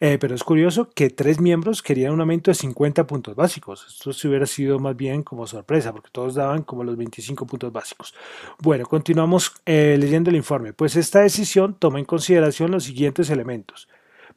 Eh, 0.00 0.18
pero 0.20 0.34
es 0.34 0.44
curioso 0.44 0.90
que 0.90 1.10
tres 1.10 1.40
miembros 1.40 1.82
querían 1.82 2.12
un 2.12 2.20
aumento 2.20 2.50
de 2.50 2.54
50 2.54 3.06
puntos 3.06 3.34
básicos. 3.34 3.86
Esto 3.88 4.12
se 4.12 4.28
hubiera 4.28 4.46
sido 4.46 4.78
más 4.78 4.96
bien 4.96 5.22
como 5.22 5.46
sorpresa, 5.46 5.92
porque 5.92 6.10
todos 6.12 6.34
daban 6.34 6.62
como 6.62 6.84
los 6.84 6.96
25 6.96 7.46
puntos 7.46 7.72
básicos. 7.72 8.14
Bueno, 8.60 8.86
continuamos 8.86 9.52
eh, 9.64 9.96
leyendo 9.98 10.30
el 10.30 10.36
informe. 10.36 10.72
Pues 10.72 10.96
esta 10.96 11.20
decisión 11.20 11.74
toma 11.78 11.98
en 11.98 12.04
consideración 12.04 12.70
los 12.70 12.84
siguientes 12.84 13.30
elementos. 13.30 13.88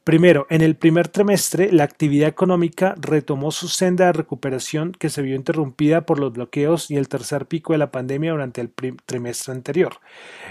Primero, 0.04 0.48
en 0.50 0.62
el 0.62 0.76
primer 0.76 1.08
trimestre, 1.10 1.72
la 1.72 1.84
actividad 1.84 2.30
económica 2.30 2.96
retomó 3.00 3.52
su 3.52 3.68
senda 3.68 4.06
de 4.06 4.14
recuperación 4.14 4.94
que 4.94 5.10
se 5.10 5.22
vio 5.22 5.36
interrumpida 5.36 6.06
por 6.06 6.20
los 6.20 6.34
bloqueos 6.34 6.90
y 6.90 6.96
el 6.96 7.08
tercer 7.08 7.46
pico 7.46 7.74
de 7.74 7.80
la 7.80 7.92
pandemia 7.92 8.32
durante 8.32 8.62
el 8.62 8.72
trimestre 9.06 9.54
anterior. 9.54 9.98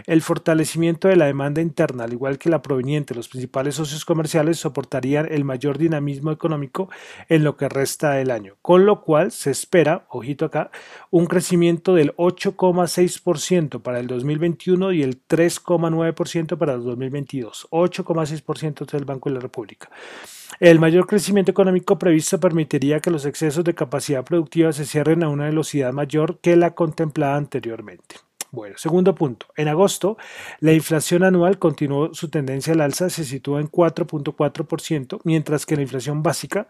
El 0.06 0.22
fortalecimiento 0.22 1.08
de 1.08 1.16
la 1.16 1.26
demanda 1.26 1.60
interna, 1.60 2.04
al 2.04 2.12
igual 2.12 2.38
que 2.38 2.50
la 2.50 2.62
proveniente 2.62 3.14
de 3.14 3.18
los 3.18 3.28
principales 3.28 3.74
socios 3.74 4.04
comerciales, 4.04 4.58
soportarían 4.58 5.26
el 5.32 5.44
mayor 5.44 5.78
dinamismo 5.78 6.30
económico 6.30 6.88
en 7.28 7.42
lo 7.42 7.56
que 7.56 7.68
resta 7.68 8.12
del 8.12 8.30
año, 8.30 8.54
con 8.62 8.86
lo 8.86 9.00
cual 9.00 9.32
se 9.32 9.50
espera, 9.50 10.06
ojito 10.10 10.44
acá, 10.44 10.70
un 11.10 11.26
crecimiento 11.26 11.94
del 11.94 12.14
8,6% 12.16 13.80
para 13.82 13.98
el 13.98 14.06
2021 14.06 14.92
y 14.92 15.02
el 15.02 15.26
3,9% 15.26 16.58
para 16.58 16.74
el 16.74 16.84
2022. 16.84 17.68
8,6% 17.70 18.86
del 18.92 19.04
Banco 19.04 19.30
de 19.30 19.37
República. 19.40 19.90
El 20.60 20.80
mayor 20.80 21.06
crecimiento 21.06 21.50
económico 21.50 21.98
previsto 21.98 22.40
permitiría 22.40 23.00
que 23.00 23.10
los 23.10 23.26
excesos 23.26 23.64
de 23.64 23.74
capacidad 23.74 24.24
productiva 24.24 24.72
se 24.72 24.86
cierren 24.86 25.22
a 25.22 25.28
una 25.28 25.44
velocidad 25.44 25.92
mayor 25.92 26.38
que 26.40 26.56
la 26.56 26.74
contemplada 26.74 27.36
anteriormente. 27.36 28.16
Bueno, 28.50 28.76
segundo 28.78 29.14
punto. 29.14 29.46
En 29.56 29.68
agosto, 29.68 30.16
la 30.60 30.72
inflación 30.72 31.22
anual 31.22 31.58
continuó 31.58 32.14
su 32.14 32.30
tendencia 32.30 32.72
al 32.72 32.80
alza, 32.80 33.10
se 33.10 33.24
sitúa 33.24 33.60
en 33.60 33.70
4.4%, 33.70 35.20
mientras 35.24 35.66
que 35.66 35.76
la 35.76 35.82
inflación 35.82 36.22
básica, 36.22 36.66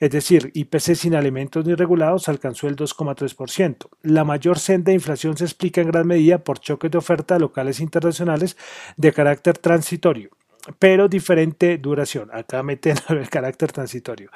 es 0.00 0.10
decir, 0.10 0.50
IPC 0.54 0.94
sin 0.94 1.14
alimentos 1.14 1.66
ni 1.66 1.74
regulados, 1.74 2.30
alcanzó 2.30 2.66
el 2.66 2.76
2.3%. 2.76 3.88
La 4.02 4.24
mayor 4.24 4.58
senda 4.58 4.90
de 4.90 4.94
inflación 4.94 5.36
se 5.36 5.44
explica 5.44 5.82
en 5.82 5.88
gran 5.88 6.06
medida 6.06 6.38
por 6.38 6.60
choques 6.60 6.90
de 6.90 6.96
oferta 6.96 7.38
locales 7.38 7.80
e 7.80 7.82
internacionales 7.82 8.56
de 8.96 9.12
carácter 9.12 9.58
transitorio 9.58 10.37
pero 10.78 11.08
diferente 11.08 11.78
duración. 11.78 12.30
Acá 12.32 12.62
meten 12.62 12.96
el 13.08 13.28
carácter 13.28 13.72
transitorio. 13.72 14.30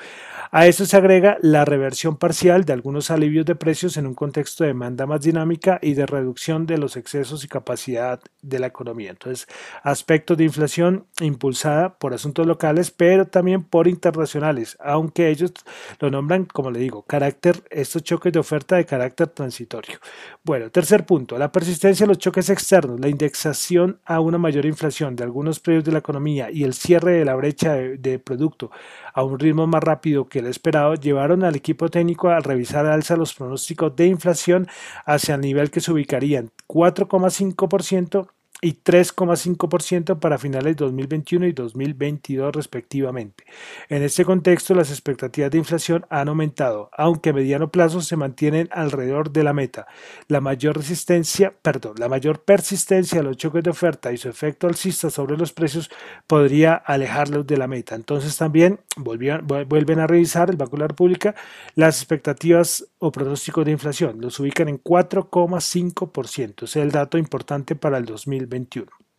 A 0.51 0.67
eso 0.67 0.85
se 0.85 0.97
agrega 0.97 1.39
la 1.41 1.65
reversión 1.65 2.17
parcial 2.17 2.65
de 2.65 2.75
algunos 2.75 3.11
alivios 3.11 3.47
de 3.47 3.55
precios 3.55 3.97
en 3.97 4.07
un 4.07 4.15
contexto 4.15 4.65
de 4.65 4.69
demanda 4.69 5.07
más 5.07 5.23
dinámica 5.23 5.79
y 5.81 5.95
de 5.95 6.07
reducción 6.07 6.67
de 6.67 6.79
los 6.79 6.97
excesos 6.97 7.45
y 7.45 7.49
capacidad 7.49 8.21
de 8.43 8.59
la 8.59 8.67
economía. 8.67 9.11
Entonces, 9.11 9.47
aspectos 9.83 10.37
de 10.37 10.45
inflación 10.45 11.07
impulsada 11.21 11.95
por 11.99 12.13
asuntos 12.13 12.47
locales, 12.47 12.91
pero 12.91 13.27
también 13.27 13.63
por 13.63 13.89
internacionales, 13.89 14.77
aunque 14.81 15.31
ellos 15.31 15.53
lo 16.01 16.11
nombran, 16.11 16.45
como 16.45 16.71
le 16.71 16.81
digo, 16.81 17.03
carácter, 17.03 17.63
estos 17.71 18.03
choques 18.03 18.33
de 18.33 18.39
oferta 18.39 18.77
de 18.77 18.85
carácter 18.85 19.29
transitorio. 19.29 19.99
Bueno, 20.45 20.71
tercer 20.71 21.07
punto, 21.07 21.39
la 21.39 21.51
persistencia 21.51 22.05
de 22.05 22.09
los 22.09 22.19
choques 22.19 22.51
externos, 22.51 23.01
la 23.01 23.09
indexación 23.09 24.01
a 24.05 24.21
una 24.21 24.39
mayor 24.39 24.67
inflación 24.67 25.17
de 25.17 25.25
algunos 25.25 25.61
precios 25.61 25.85
de 25.85 25.93
la 25.93 25.99
economía 25.99 26.22
y 26.27 26.65
el 26.65 26.75
cierre 26.75 27.13
de 27.13 27.25
la 27.25 27.35
brecha 27.35 27.75
de, 27.75 28.19
producto 28.19 28.71
a 29.15 29.23
un 29.23 29.39
ritmo 29.39 29.67
más 29.67 29.83
rápido 29.83 30.29
que 30.29 30.39
el 30.39 30.47
esperado 30.47 30.95
llevaron 30.95 31.45
al 31.45 31.57
equipo 31.57 31.89
técnico 31.89 32.29
a 32.29 32.41
revisar 32.41 32.87
alza 32.87 33.17
los 33.17 33.35
pronósticos 33.35 33.95
de 33.97 34.07
inflación 34.07 34.69
hacia 35.05 35.35
el 35.35 35.41
nivel 35.41 35.71
que 35.71 35.81
se 35.81 35.93
ubicarían 35.93 36.51
4,5% 36.69 38.29
y 38.65 38.75
3,5% 38.75 40.21
para 40.21 40.39
finales 40.39 40.77
de 40.77 40.85
2021 40.85 41.49
y 41.49 41.53
2022 41.53 42.55
respectivamente. 42.55 43.45
En 43.89 44.03
este 44.03 44.25
contexto, 44.25 44.73
las 44.75 44.91
expectativas 44.91 45.51
de 45.51 45.59
inflación 45.59 46.07
han 46.09 46.29
aumentado, 46.29 46.89
aunque 46.97 47.31
a 47.31 47.33
mediano 47.33 47.73
plazo 47.73 48.01
se 48.01 48.17
mantienen 48.17 48.69
alrededor 48.71 49.33
de 49.33 49.43
la 49.43 49.53
meta. 49.53 49.89
La 50.29 50.41
mayor 50.41 50.77
resistencia, 50.77 51.53
perdón, 51.61 51.95
la 51.99 52.09
mayor 52.09 52.45
persistencia 52.45 53.19
de 53.19 53.25
los 53.25 53.37
choques 53.37 53.65
de 53.65 53.71
oferta 53.71 54.13
y 54.13 54.17
su 54.17 54.29
efecto 54.29 54.69
alcista 54.69 55.11
sobre 55.11 55.37
los 55.37 55.53
precios 55.53 55.91
podría 56.29 56.75
alejarlos 56.75 57.45
de 57.47 57.57
la 57.57 57.67
meta. 57.67 57.97
Entonces 57.97 58.37
también 58.37 58.79
vuelven 58.97 59.99
a 59.99 60.07
revisar 60.07 60.51
el 60.51 60.57
Banco 60.57 60.77
República 60.77 61.35
las 61.75 61.99
expectativas 61.99 62.87
o 63.05 63.11
pronósticos 63.13 63.65
de 63.65 63.73
inflación. 63.73 64.21
Los 64.21 64.39
ubican 64.41 64.69
en 64.69 64.83
4,5%. 64.83 66.65
Es 66.65 66.77
el 66.77 66.91
dato 66.91 67.19
importante 67.19 67.75
para 67.75 67.99
el 67.99 68.05
2020. 68.05 68.43
2021. 68.43 69.12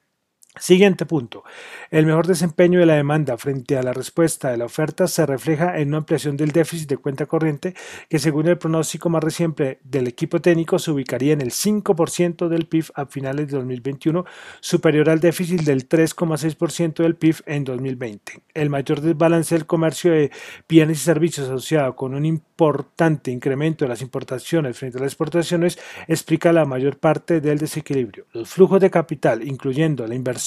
Siguiente 0.60 1.08
punto. 1.08 1.44
El 1.90 2.06
mejor 2.06 2.28
desempeño 2.28 2.80
de 2.80 2.86
la 2.86 2.94
demanda 2.94 3.40
frente 3.40 3.76
a 3.76 3.82
la 3.82 3.92
respuesta 3.92 4.52
de 4.52 4.58
la 4.58 4.66
oferta 4.66 5.08
se 5.08 5.26
refleja 5.26 5.80
en 5.80 5.88
una 5.88 5.98
ampliación 5.98 6.38
del 6.38 6.52
déficit 6.52 6.88
de 6.90 6.98
cuenta 6.98 7.26
corriente 7.26 7.74
que 8.08 8.20
según 8.20 8.48
el 8.48 8.60
pronóstico 8.60 9.10
más 9.10 9.24
reciente 9.24 9.80
del 9.84 10.08
equipo 10.08 10.42
técnico 10.42 10.78
se 10.78 10.92
ubicaría 10.92 11.34
en 11.34 11.42
el 11.42 11.50
5% 11.50 12.50
del 12.50 12.68
PIB 12.68 12.86
a 12.94 13.08
finales 13.08 13.48
de 13.48 13.58
2021, 13.58 14.26
superior 14.60 15.10
al 15.10 15.20
déficit 15.20 15.62
del 15.62 15.90
3,6% 15.90 17.02
del 17.02 17.16
PIB 17.16 17.38
en 17.48 17.64
2020. 17.64 18.44
El 18.54 18.70
mayor 18.70 19.02
desbalance 19.02 19.56
del 19.56 19.66
comercio 19.66 20.12
de 20.12 20.30
bienes 20.70 21.02
y 21.02 21.04
servicios 21.04 21.48
asociado 21.48 21.96
con 21.96 22.14
un 22.14 22.28
importante 22.28 23.32
incremento 23.32 23.86
de 23.86 23.90
las 23.90 24.04
importaciones 24.04 24.78
frente 24.78 25.00
a 25.00 25.02
las 25.02 25.14
exportaciones 25.14 25.80
explica 26.08 26.54
la 26.54 26.66
mayor 26.66 27.00
parte 27.00 27.42
del 27.42 27.58
desequilibrio. 27.58 28.28
Los 28.34 28.50
flujos 28.50 28.80
de 28.80 28.92
capital, 28.92 29.42
incluyendo 29.48 30.06
la 30.06 30.14
inversión 30.14 30.43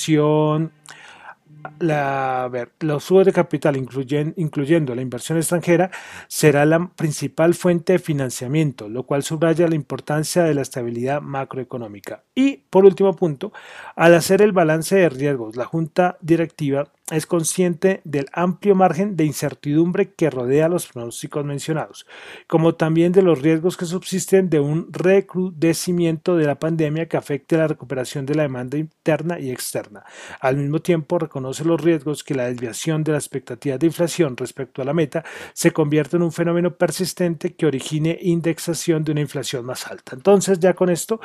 la, 1.79 2.51
los 2.81 3.05
flujos 3.05 3.27
de 3.27 3.33
capital, 3.33 3.77
incluyendo 3.77 4.95
la 4.95 5.03
inversión 5.03 5.39
extranjera, 5.39 5.91
será 6.29 6.65
la 6.65 6.89
principal 6.89 7.55
fuente 7.55 7.95
de 7.95 7.99
financiamiento, 7.99 8.89
lo 8.89 9.05
cual 9.05 9.23
subraya 9.23 9.69
la 9.69 9.75
importancia 9.75 10.45
de 10.45 10.55
la 10.55 10.63
estabilidad 10.63 11.21
macroeconómica. 11.21 12.23
Y, 12.35 12.59
por 12.71 12.85
último 12.85 13.15
punto, 13.15 13.53
al 13.95 14.15
hacer 14.15 14.43
el 14.43 14.53
balance 14.53 14.97
de 14.97 15.09
riesgos, 15.09 15.57
la 15.57 15.65
Junta 15.65 16.17
Directiva 16.21 16.89
es 17.13 17.27
consciente 17.27 18.01
del 18.05 18.27
amplio 18.33 18.75
margen 18.75 19.17
de 19.17 19.25
incertidumbre 19.25 20.13
que 20.13 20.29
rodea 20.29 20.69
los 20.69 20.89
pronósticos 20.89 21.45
mencionados, 21.45 22.07
como 22.49 22.75
también 22.75 23.13
de 23.13 23.23
los 23.23 23.43
riesgos 23.43 23.77
que 23.77 23.85
subsisten 23.85 24.51
de 24.51 24.59
un 24.59 24.93
recrudecimiento 24.93 26.37
de 26.37 26.47
la 26.47 26.57
pandemia 26.57 27.07
que 27.07 27.17
afecte 27.17 27.57
la 27.57 27.69
recuperación 27.69 28.27
de 28.27 28.35
la 28.35 28.43
demanda 28.43 28.77
interna 28.77 29.39
y 29.39 29.51
externa. 29.51 30.05
Al 30.41 30.57
mismo 30.57 30.81
tiempo, 30.81 31.19
reconoce 31.19 31.65
los 31.65 31.81
riesgos 31.81 32.25
que 32.25 32.35
la 32.35 32.47
desviación 32.47 33.05
de 33.05 33.13
la 33.13 33.19
expectativa 33.19 33.79
de 33.79 33.87
inflación 33.87 34.37
respecto 34.37 34.83
a 34.83 34.85
la 34.85 34.93
meta 34.93 35.25
se 35.53 35.71
convierta 35.71 36.17
en 36.17 36.25
un 36.25 36.33
fenómeno 36.33 36.75
persistente 36.75 37.55
que 37.55 37.67
origine 37.67 38.19
indexación 38.21 39.05
de 39.05 39.13
una 39.13 39.21
inflación 39.21 39.65
más 39.65 39.87
alta. 39.87 40.17
Entonces, 40.17 40.59
ya 40.59 40.75
con 40.75 40.91
esto 40.91 41.21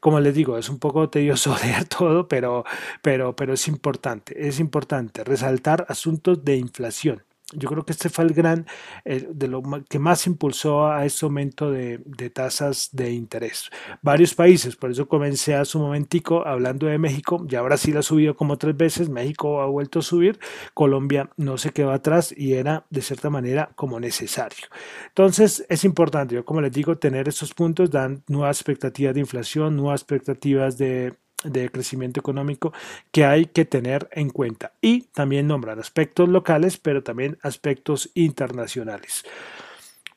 como 0.00 0.20
les 0.20 0.34
digo, 0.34 0.58
es 0.58 0.68
un 0.68 0.78
poco 0.78 1.08
tedioso 1.10 1.56
leer 1.62 1.84
todo, 1.84 2.26
pero, 2.28 2.64
pero, 3.02 3.36
pero 3.36 3.54
es 3.54 3.68
importante, 3.68 4.48
es 4.48 4.58
importante 4.60 5.24
resaltar 5.24 5.86
asuntos 5.88 6.44
de 6.44 6.56
inflación. 6.56 7.22
Yo 7.52 7.68
creo 7.68 7.84
que 7.84 7.92
este 7.92 8.08
fue 8.08 8.24
el 8.24 8.32
gran, 8.32 8.66
eh, 9.04 9.26
de 9.30 9.48
lo 9.48 9.62
que 9.88 9.98
más 9.98 10.26
impulsó 10.26 10.86
a 10.86 11.04
este 11.04 11.26
aumento 11.26 11.70
de, 11.70 11.98
tasas 12.32 12.90
de 12.92 13.12
interés. 13.12 13.70
Varios 14.02 14.34
países, 14.34 14.76
por 14.76 14.90
eso 14.90 15.08
comencé 15.08 15.54
a 15.54 15.64
su 15.64 15.78
momentico 15.78 16.46
hablando 16.46 16.86
de 16.86 16.98
México, 16.98 17.44
ya 17.46 17.62
Brasil 17.62 17.96
ha 17.96 18.02
subido 18.02 18.36
como 18.36 18.56
tres 18.56 18.76
veces, 18.76 19.08
México 19.08 19.60
ha 19.60 19.66
vuelto 19.66 19.98
a 19.98 20.02
subir, 20.02 20.38
Colombia 20.74 21.30
no 21.36 21.58
se 21.58 21.70
quedó 21.70 21.90
atrás 21.90 22.32
y 22.36 22.54
era 22.54 22.86
de 22.90 23.02
cierta 23.02 23.30
manera 23.30 23.70
como 23.74 23.98
necesario. 23.98 24.68
Entonces 25.08 25.64
es 25.68 25.84
importante, 25.84 26.34
yo 26.36 26.44
como 26.44 26.60
les 26.60 26.72
digo, 26.72 26.98
tener 26.98 27.28
estos 27.28 27.52
puntos 27.54 27.90
dan 27.90 28.22
nuevas 28.28 28.58
expectativas 28.58 29.14
de 29.14 29.20
inflación, 29.20 29.76
nuevas 29.76 30.02
expectativas 30.02 30.78
de 30.78 31.14
de 31.44 31.70
crecimiento 31.70 32.20
económico 32.20 32.72
que 33.10 33.24
hay 33.24 33.46
que 33.46 33.64
tener 33.64 34.08
en 34.12 34.30
cuenta. 34.30 34.72
Y 34.80 35.02
también 35.12 35.46
nombran 35.46 35.78
aspectos 35.78 36.28
locales, 36.28 36.76
pero 36.76 37.02
también 37.02 37.38
aspectos 37.42 38.10
internacionales. 38.14 39.24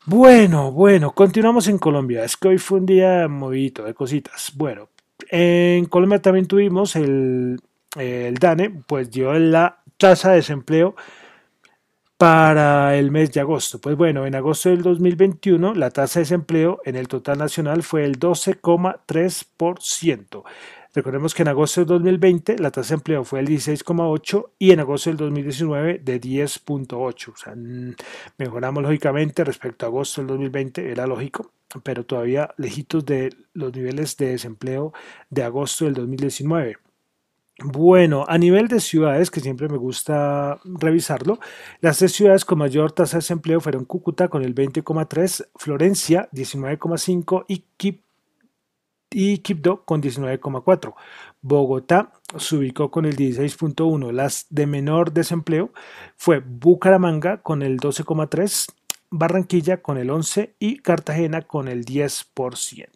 Bueno, 0.05 0.71
bueno, 0.71 1.13
continuamos 1.13 1.67
en 1.67 1.77
Colombia. 1.77 2.25
Es 2.25 2.35
que 2.35 2.49
hoy 2.49 2.57
fue 2.57 2.79
un 2.79 2.85
día 2.85 3.27
movidito 3.29 3.83
de 3.83 3.93
cositas. 3.93 4.51
Bueno, 4.55 4.89
en 5.29 5.85
Colombia 5.85 6.21
también 6.21 6.45
tuvimos 6.45 6.97
el, 6.97 7.61
el 7.95 8.35
DANE, 8.35 8.81
pues 8.85 9.09
dio 9.09 9.33
la 9.33 9.81
tasa 9.97 10.31
de 10.31 10.37
desempleo 10.37 10.95
para 12.17 12.97
el 12.97 13.11
mes 13.11 13.31
de 13.31 13.41
agosto. 13.41 13.79
Pues 13.79 13.95
bueno, 13.95 14.25
en 14.25 14.35
agosto 14.35 14.69
del 14.69 14.81
2021 14.81 15.73
la 15.73 15.89
tasa 15.89 16.19
de 16.19 16.23
desempleo 16.23 16.81
en 16.85 16.95
el 16.95 17.07
total 17.07 17.37
nacional 17.37 17.83
fue 17.83 18.05
el 18.05 18.19
12,3%. 18.19 20.43
Recordemos 20.93 21.33
que 21.33 21.41
en 21.41 21.47
agosto 21.47 21.81
del 21.81 21.87
2020 21.87 22.59
la 22.59 22.69
tasa 22.69 22.89
de 22.89 22.99
empleo 22.99 23.23
fue 23.23 23.39
el 23.39 23.47
16,8 23.47 24.51
y 24.59 24.71
en 24.71 24.79
agosto 24.79 25.09
del 25.09 25.17
2019 25.17 25.99
de 26.03 26.21
10,8. 26.21 27.33
O 27.33 27.35
sea, 27.35 27.55
mejoramos 28.37 28.83
lógicamente 28.83 29.43
respecto 29.43 29.85
a 29.85 29.89
agosto 29.89 30.21
del 30.21 30.27
2020, 30.27 30.91
era 30.91 31.07
lógico, 31.07 31.51
pero 31.81 32.05
todavía 32.05 32.53
lejitos 32.57 33.03
de 33.05 33.35
los 33.53 33.73
niveles 33.73 34.15
de 34.17 34.27
desempleo 34.27 34.93
de 35.31 35.43
agosto 35.43 35.85
del 35.85 35.95
2019. 35.95 36.77
Bueno, 37.63 38.25
a 38.27 38.37
nivel 38.37 38.67
de 38.67 38.79
ciudades, 38.79 39.31
que 39.31 39.39
siempre 39.39 39.69
me 39.69 39.77
gusta 39.77 40.59
revisarlo, 40.63 41.39
las 41.81 41.99
tres 41.99 42.11
ciudades 42.11 42.45
con 42.45 42.59
mayor 42.59 42.91
tasa 42.91 43.17
de 43.17 43.21
desempleo 43.21 43.61
fueron 43.61 43.85
Cúcuta 43.85 44.27
con 44.27 44.43
el 44.43 44.53
20,3, 44.53 45.49
Florencia 45.55 46.29
19,5 46.31 47.45
y 47.47 47.65
Quito 47.77 48.02
y 49.13 49.39
Quibdó 49.39 49.83
con 49.83 50.01
19,4. 50.01 50.93
Bogotá 51.41 52.11
se 52.37 52.55
ubicó 52.55 52.91
con 52.91 53.05
el 53.05 53.15
16.1. 53.15 54.11
Las 54.11 54.47
de 54.49 54.67
menor 54.67 55.13
desempleo 55.13 55.71
fue 56.15 56.39
Bucaramanga 56.39 57.41
con 57.41 57.61
el 57.61 57.79
12,3, 57.79 58.71
Barranquilla 59.09 59.81
con 59.81 59.97
el 59.97 60.09
11 60.09 60.55
y 60.59 60.77
Cartagena 60.79 61.41
con 61.41 61.67
el 61.67 61.85
10%. 61.85 62.87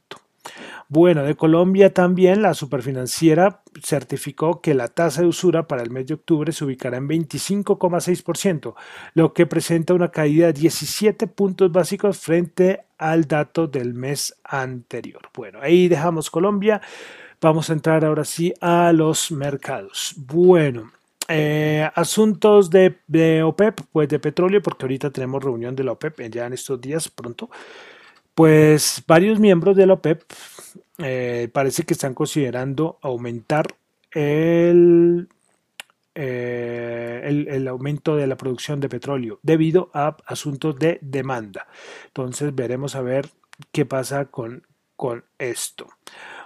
Bueno, 0.90 1.24
de 1.24 1.36
Colombia 1.36 1.94
también 1.94 2.42
la 2.42 2.54
superfinanciera 2.54 3.62
certificó 3.84 4.62
que 4.62 4.74
la 4.74 4.88
tasa 4.88 5.22
de 5.22 5.28
usura 5.28 5.68
para 5.68 5.84
el 5.84 5.92
mes 5.92 6.08
de 6.08 6.14
octubre 6.14 6.54
se 6.54 6.64
ubicará 6.64 6.96
en 6.96 7.10
25,6%, 7.10 8.74
lo 9.14 9.34
que 9.34 9.46
presenta 9.46 9.94
una 9.94 10.12
caída 10.12 10.48
de 10.48 10.54
17 10.54 11.28
puntos 11.28 11.74
básicos 11.74 12.20
frente 12.20 12.86
al 12.98 13.28
dato 13.28 13.68
del 13.68 13.94
mes 13.94 14.38
anterior. 14.46 15.24
Bueno, 15.34 15.60
ahí 15.62 15.90
dejamos 15.90 16.30
Colombia. 16.30 16.82
Vamos 17.42 17.70
a 17.70 17.74
entrar 17.74 18.06
ahora 18.06 18.24
sí 18.24 18.54
a 18.62 18.94
los 18.94 19.30
mercados. 19.32 20.14
Bueno, 20.16 20.92
eh, 21.28 21.88
asuntos 21.96 22.70
de, 22.70 23.00
de, 23.08 23.44
OPEP, 23.44 23.82
pues 23.92 24.08
de 24.08 24.20
petróleo, 24.20 24.62
porque 24.62 24.86
ahorita 24.86 25.12
tenemos 25.12 25.44
reunión 25.44 25.76
de 25.76 25.84
la 25.84 25.92
OPEP 25.92 26.22
ya 26.32 26.46
en 26.48 26.54
estos 26.54 26.80
días 26.80 27.10
pronto. 27.10 27.50
Pues 28.38 29.04
varios 29.08 29.40
miembros 29.40 29.76
de 29.76 29.88
la 29.88 29.94
OPEP 29.94 30.22
eh, 31.00 31.50
parece 31.52 31.86
que 31.86 31.96
están 31.96 32.14
considerando 32.14 33.00
aumentar 33.02 33.66
el, 34.12 35.28
eh, 36.14 37.22
el, 37.24 37.48
el, 37.48 37.68
aumento 37.68 38.16
de 38.16 38.28
la 38.28 38.38
producción 38.38 38.80
de 38.80 38.90
petróleo 38.90 39.40
debido 39.42 39.90
a 39.96 40.18
asuntos 40.28 40.78
de 40.78 41.00
demanda. 41.02 41.66
Entonces 42.06 42.54
veremos 42.54 42.94
a 42.94 43.02
ver 43.02 43.28
qué 43.72 43.88
pasa 43.88 44.26
con, 44.26 44.68
con 44.96 45.26
esto. 45.40 45.88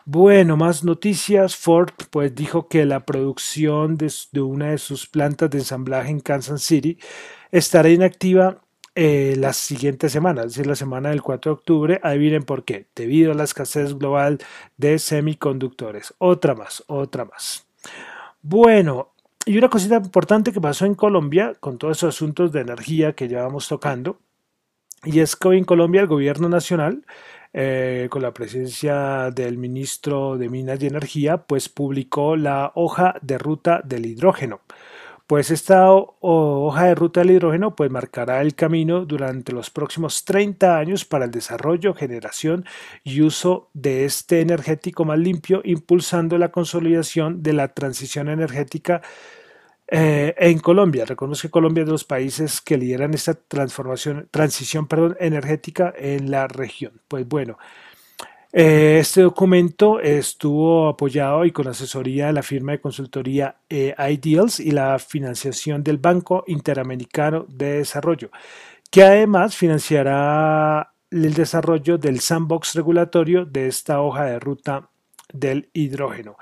Bueno, 0.05 0.55
más 0.55 0.85
noticias. 0.85 1.57
Ford 1.57 1.91
pues 2.09 2.33
dijo 2.33 2.69
que 2.69 2.85
la 2.85 3.01
producción 3.01 3.97
de, 3.97 4.09
de 4.31 4.39
una 4.39 4.69
de 4.71 4.77
sus 4.77 5.07
plantas 5.07 5.49
de 5.49 5.57
ensamblaje 5.57 6.09
en 6.09 6.21
Kansas 6.21 6.61
City 6.61 6.97
estará 7.51 7.89
inactiva 7.89 8.61
eh, 8.93 9.35
la 9.37 9.53
siguiente 9.53 10.09
semana, 10.09 10.41
es 10.41 10.47
decir, 10.49 10.67
la 10.67 10.75
semana 10.75 11.09
del 11.09 11.21
4 11.21 11.51
de 11.51 11.53
octubre. 11.53 11.99
Adivinen 12.03 12.43
por 12.43 12.65
qué. 12.65 12.87
Debido 12.95 13.31
a 13.31 13.35
la 13.35 13.45
escasez 13.45 13.97
global 13.97 14.39
de 14.77 14.99
semiconductores. 14.99 16.13
Otra 16.17 16.55
más, 16.55 16.83
otra 16.87 17.25
más. 17.25 17.65
Bueno, 18.41 19.13
y 19.45 19.57
una 19.57 19.69
cosita 19.69 19.97
importante 19.97 20.51
que 20.51 20.61
pasó 20.61 20.85
en 20.85 20.95
Colombia 20.95 21.55
con 21.59 21.77
todos 21.77 21.97
esos 21.97 22.15
asuntos 22.15 22.51
de 22.51 22.61
energía 22.61 23.13
que 23.13 23.27
llevamos 23.27 23.67
tocando. 23.67 24.19
Y 25.03 25.19
es 25.21 25.35
que 25.35 25.47
hoy 25.47 25.57
en 25.57 25.65
Colombia 25.65 26.01
el 26.01 26.07
gobierno 26.07 26.49
nacional, 26.49 27.05
eh, 27.53 28.07
con 28.11 28.21
la 28.21 28.33
presencia 28.33 29.31
del 29.31 29.57
ministro 29.57 30.37
de 30.37 30.49
Minas 30.49 30.81
y 30.81 30.87
Energía, 30.87 31.37
pues 31.37 31.69
publicó 31.69 32.35
la 32.35 32.71
hoja 32.75 33.15
de 33.21 33.37
ruta 33.37 33.81
del 33.83 34.05
hidrógeno 34.05 34.61
pues 35.31 35.49
esta 35.49 35.89
hoja 35.89 36.87
de 36.87 36.93
ruta 36.93 37.21
del 37.21 37.31
hidrógeno 37.31 37.73
pues 37.73 37.89
marcará 37.89 38.41
el 38.41 38.53
camino 38.53 39.05
durante 39.05 39.53
los 39.53 39.69
próximos 39.69 40.25
30 40.25 40.77
años 40.77 41.05
para 41.05 41.23
el 41.23 41.31
desarrollo, 41.31 41.93
generación 41.93 42.65
y 43.05 43.21
uso 43.21 43.69
de 43.73 44.03
este 44.03 44.41
energético 44.41 45.05
más 45.05 45.17
limpio, 45.17 45.61
impulsando 45.63 46.37
la 46.37 46.51
consolidación 46.51 47.41
de 47.41 47.53
la 47.53 47.69
transición 47.69 48.27
energética 48.27 49.01
eh, 49.87 50.35
en 50.37 50.59
Colombia. 50.59 51.05
Recordemos 51.05 51.41
que 51.41 51.49
Colombia 51.49 51.83
es 51.83 51.87
de 51.87 51.93
los 51.93 52.03
países 52.03 52.59
que 52.59 52.77
lideran 52.77 53.13
esta 53.13 53.33
transformación, 53.33 54.27
transición 54.31 54.85
perdón, 54.85 55.15
energética 55.17 55.93
en 55.97 56.29
la 56.29 56.49
región. 56.49 56.99
Pues 57.07 57.25
bueno, 57.25 57.57
este 58.53 59.21
documento 59.21 60.01
estuvo 60.01 60.89
apoyado 60.89 61.45
y 61.45 61.51
con 61.51 61.67
asesoría 61.69 62.27
de 62.27 62.33
la 62.33 62.43
firma 62.43 62.73
de 62.73 62.81
consultoría 62.81 63.55
eh, 63.69 63.95
Ideals 63.97 64.59
y 64.59 64.71
la 64.71 64.99
financiación 64.99 65.83
del 65.83 65.97
Banco 65.97 66.43
Interamericano 66.47 67.45
de 67.47 67.77
Desarrollo, 67.77 68.29
que 68.89 69.03
además 69.03 69.55
financiará 69.55 70.93
el 71.11 71.33
desarrollo 71.33 71.97
del 71.97 72.19
sandbox 72.19 72.75
regulatorio 72.75 73.45
de 73.45 73.67
esta 73.67 74.01
hoja 74.01 74.25
de 74.25 74.39
ruta 74.39 74.89
del 75.33 75.69
hidrógeno. 75.73 76.37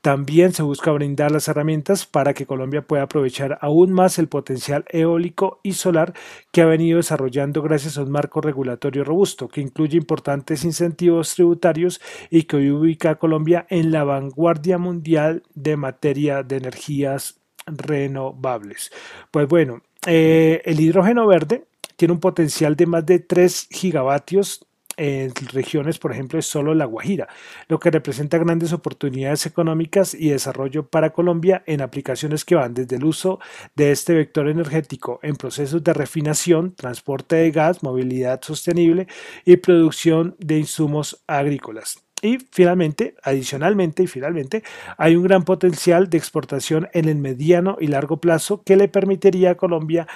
También 0.00 0.54
se 0.54 0.62
busca 0.62 0.92
brindar 0.92 1.30
las 1.30 1.48
herramientas 1.48 2.06
para 2.06 2.32
que 2.32 2.46
Colombia 2.46 2.80
pueda 2.80 3.02
aprovechar 3.02 3.58
aún 3.60 3.92
más 3.92 4.18
el 4.18 4.28
potencial 4.28 4.86
eólico 4.88 5.60
y 5.62 5.74
solar 5.74 6.14
que 6.52 6.62
ha 6.62 6.66
venido 6.66 6.96
desarrollando 6.96 7.60
gracias 7.60 7.98
a 7.98 8.02
un 8.02 8.10
marco 8.10 8.40
regulatorio 8.40 9.04
robusto 9.04 9.48
que 9.48 9.60
incluye 9.60 9.98
importantes 9.98 10.64
incentivos 10.64 11.34
tributarios 11.34 12.00
y 12.30 12.44
que 12.44 12.56
hoy 12.56 12.70
ubica 12.70 13.10
a 13.10 13.18
Colombia 13.18 13.66
en 13.68 13.92
la 13.92 14.04
vanguardia 14.04 14.78
mundial 14.78 15.42
de 15.54 15.76
materia 15.76 16.42
de 16.42 16.56
energías 16.56 17.38
renovables. 17.66 18.90
Pues 19.30 19.48
bueno, 19.48 19.82
eh, 20.06 20.62
el 20.64 20.80
hidrógeno 20.80 21.26
verde 21.26 21.66
tiene 21.96 22.14
un 22.14 22.20
potencial 22.20 22.74
de 22.74 22.86
más 22.86 23.04
de 23.04 23.18
3 23.18 23.68
gigavatios 23.70 24.66
en 24.96 25.32
regiones, 25.52 25.98
por 25.98 26.12
ejemplo, 26.12 26.38
es 26.38 26.46
solo 26.46 26.74
La 26.74 26.84
Guajira, 26.84 27.28
lo 27.68 27.78
que 27.78 27.90
representa 27.90 28.38
grandes 28.38 28.72
oportunidades 28.72 29.46
económicas 29.46 30.14
y 30.14 30.30
desarrollo 30.30 30.86
para 30.86 31.10
Colombia 31.10 31.62
en 31.66 31.80
aplicaciones 31.80 32.44
que 32.44 32.54
van 32.54 32.74
desde 32.74 32.96
el 32.96 33.04
uso 33.04 33.40
de 33.74 33.92
este 33.92 34.14
vector 34.14 34.48
energético 34.48 35.20
en 35.22 35.36
procesos 35.36 35.82
de 35.82 35.92
refinación, 35.92 36.74
transporte 36.74 37.36
de 37.36 37.50
gas, 37.50 37.82
movilidad 37.82 38.40
sostenible 38.42 39.06
y 39.44 39.56
producción 39.56 40.36
de 40.38 40.58
insumos 40.58 41.22
agrícolas. 41.26 42.02
Y 42.22 42.38
finalmente, 42.50 43.14
adicionalmente 43.22 44.02
y 44.02 44.06
finalmente, 44.06 44.62
hay 44.98 45.16
un 45.16 45.22
gran 45.22 45.44
potencial 45.44 46.10
de 46.10 46.18
exportación 46.18 46.88
en 46.92 47.08
el 47.08 47.16
mediano 47.16 47.78
y 47.80 47.86
largo 47.86 48.18
plazo 48.18 48.62
que 48.62 48.76
le 48.76 48.88
permitiría 48.88 49.52
a 49.52 49.54
Colombia 49.54 50.06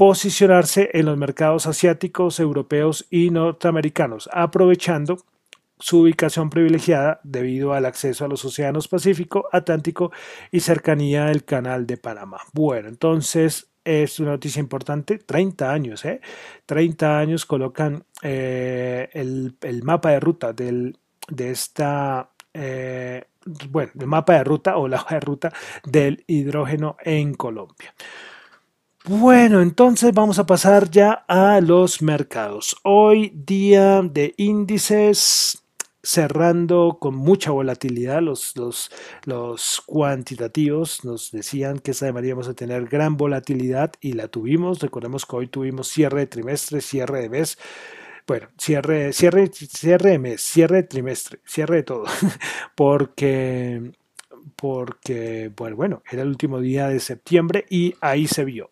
posicionarse 0.00 0.88
en 0.94 1.04
los 1.04 1.18
mercados 1.18 1.66
asiáticos, 1.66 2.40
europeos 2.40 3.06
y 3.10 3.28
norteamericanos, 3.28 4.30
aprovechando 4.32 5.18
su 5.78 6.00
ubicación 6.00 6.48
privilegiada 6.48 7.20
debido 7.22 7.74
al 7.74 7.84
acceso 7.84 8.24
a 8.24 8.28
los 8.28 8.42
océanos 8.42 8.88
Pacífico, 8.88 9.50
Atlántico 9.52 10.10
y 10.50 10.60
cercanía 10.60 11.26
del 11.26 11.44
Canal 11.44 11.86
de 11.86 11.98
Panamá. 11.98 12.38
Bueno, 12.54 12.88
entonces 12.88 13.72
es 13.84 14.18
una 14.20 14.30
noticia 14.30 14.60
importante, 14.60 15.18
30 15.18 15.70
años, 15.70 16.02
¿eh? 16.06 16.22
30 16.64 17.18
años 17.18 17.44
colocan 17.44 18.02
eh, 18.22 19.10
el, 19.12 19.82
mapa 19.82 20.12
de 20.12 20.20
ruta 20.20 20.54
de 20.54 20.94
esta, 21.38 22.30
eh, 22.54 23.24
bueno, 23.68 23.92
el 24.00 24.06
mapa 24.06 24.32
de 24.32 24.44
ruta 24.44 24.78
o 24.78 24.88
la 24.88 24.96
hoja 24.96 25.16
de 25.16 25.20
ruta 25.20 25.52
del 25.84 26.24
hidrógeno 26.26 26.96
en 27.04 27.34
Colombia. 27.34 27.92
Bueno, 29.06 29.62
entonces 29.62 30.12
vamos 30.12 30.38
a 30.38 30.46
pasar 30.46 30.90
ya 30.90 31.24
a 31.26 31.60
los 31.62 32.02
mercados. 32.02 32.76
Hoy 32.84 33.32
día 33.34 34.02
de 34.02 34.34
índices, 34.36 35.64
cerrando 36.02 36.98
con 37.00 37.14
mucha 37.16 37.50
volatilidad. 37.50 38.20
Los, 38.20 38.56
los, 38.56 38.90
los, 39.24 39.82
cuantitativos 39.86 41.04
nos 41.04 41.30
decían 41.30 41.78
que 41.78 41.92
deberíamos 41.92 42.46
de 42.46 42.54
tener 42.54 42.86
gran 42.88 43.16
volatilidad 43.16 43.92
y 44.02 44.12
la 44.12 44.28
tuvimos. 44.28 44.80
Recordemos 44.80 45.24
que 45.24 45.36
hoy 45.36 45.46
tuvimos 45.48 45.88
cierre 45.88 46.20
de 46.20 46.26
trimestre, 46.26 46.82
cierre 46.82 47.22
de 47.22 47.30
mes. 47.30 47.58
Bueno, 48.26 48.48
cierre, 48.58 49.12
cierre, 49.12 49.50
cierre 49.52 50.10
de 50.10 50.18
mes, 50.18 50.42
cierre 50.42 50.76
de 50.76 50.82
trimestre, 50.84 51.40
cierre 51.44 51.76
de 51.76 51.82
todo. 51.84 52.04
porque, 52.76 53.92
porque, 54.56 55.50
bueno, 55.56 55.76
bueno, 55.76 56.02
era 56.10 56.22
el 56.22 56.28
último 56.28 56.60
día 56.60 56.88
de 56.88 57.00
septiembre 57.00 57.66
y 57.70 57.94
ahí 58.00 58.26
se 58.26 58.44
vio. 58.44 58.70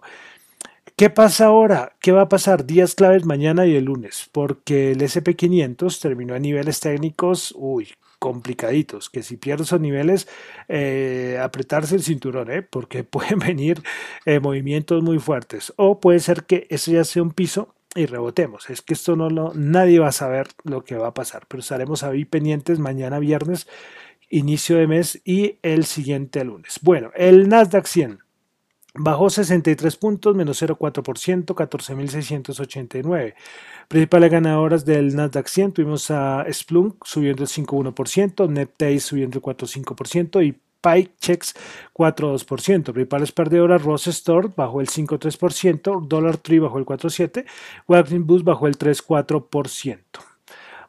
¿Qué 0.96 1.10
pasa 1.10 1.46
ahora? 1.46 1.92
¿Qué 2.00 2.10
va 2.10 2.22
a 2.22 2.28
pasar? 2.28 2.66
Días 2.66 2.94
claves 2.96 3.24
mañana 3.24 3.66
y 3.66 3.76
el 3.76 3.84
lunes, 3.84 4.28
porque 4.32 4.90
el 4.90 5.00
SP500 5.00 6.00
terminó 6.00 6.34
a 6.34 6.40
niveles 6.40 6.80
técnicos, 6.80 7.54
uy, 7.56 7.88
complicaditos, 8.18 9.08
que 9.08 9.22
si 9.22 9.36
pierde 9.36 9.62
esos 9.62 9.80
niveles, 9.80 10.28
eh, 10.68 11.38
apretarse 11.40 11.94
el 11.94 12.02
cinturón, 12.02 12.50
¿eh? 12.50 12.62
porque 12.62 13.04
pueden 13.04 13.38
venir 13.38 13.82
eh, 14.26 14.40
movimientos 14.40 15.02
muy 15.02 15.18
fuertes, 15.18 15.72
o 15.76 16.00
puede 16.00 16.20
ser 16.20 16.44
que 16.44 16.66
eso 16.70 16.90
ya 16.90 17.04
sea 17.04 17.22
un 17.22 17.30
piso 17.30 17.74
y 17.94 18.06
rebotemos. 18.06 18.68
Es 18.70 18.82
que 18.82 18.94
esto 18.94 19.16
no 19.16 19.30
lo, 19.30 19.52
nadie 19.54 19.98
va 19.98 20.08
a 20.08 20.12
saber 20.12 20.48
lo 20.64 20.84
que 20.84 20.96
va 20.96 21.08
a 21.08 21.14
pasar, 21.14 21.44
pero 21.48 21.60
estaremos 21.60 22.02
ahí 22.02 22.24
pendientes 22.24 22.78
mañana 22.78 23.18
viernes, 23.18 23.66
inicio 24.30 24.76
de 24.76 24.86
mes 24.86 25.20
y 25.24 25.58
el 25.62 25.84
siguiente 25.84 26.44
lunes. 26.44 26.78
Bueno, 26.82 27.10
el 27.14 27.48
Nasdaq 27.48 27.86
100 27.86 28.18
Bajó 29.00 29.30
63 29.30 29.96
puntos, 29.96 30.34
menos 30.34 30.60
0,4%, 30.60 31.54
14.689. 31.54 33.34
Principales 33.86 34.30
ganadoras 34.30 34.84
del 34.84 35.14
Nasdaq 35.14 35.46
100 35.46 35.72
tuvimos 35.72 36.10
a 36.10 36.44
Splunk 36.50 37.04
subiendo 37.04 37.44
el 37.44 37.48
5,1%, 37.48 38.48
NetPay 38.48 38.98
subiendo 38.98 39.38
el 39.38 39.42
4,5% 39.42 40.44
y 40.44 40.58
PyChex 40.80 41.54
4,2%. 41.94 42.92
Principales 42.92 43.30
perdedoras, 43.30 43.82
Ross 43.82 44.08
Store 44.08 44.48
bajó 44.56 44.80
el 44.80 44.88
5,3%, 44.88 46.08
Dollar 46.08 46.38
Tree 46.38 46.58
bajó 46.58 46.78
el 46.78 46.86
4,7%, 46.86 47.44
Walgreens 47.86 48.26
Boost 48.26 48.44
bajó 48.44 48.66
el 48.66 48.78
3,4%. 48.78 49.98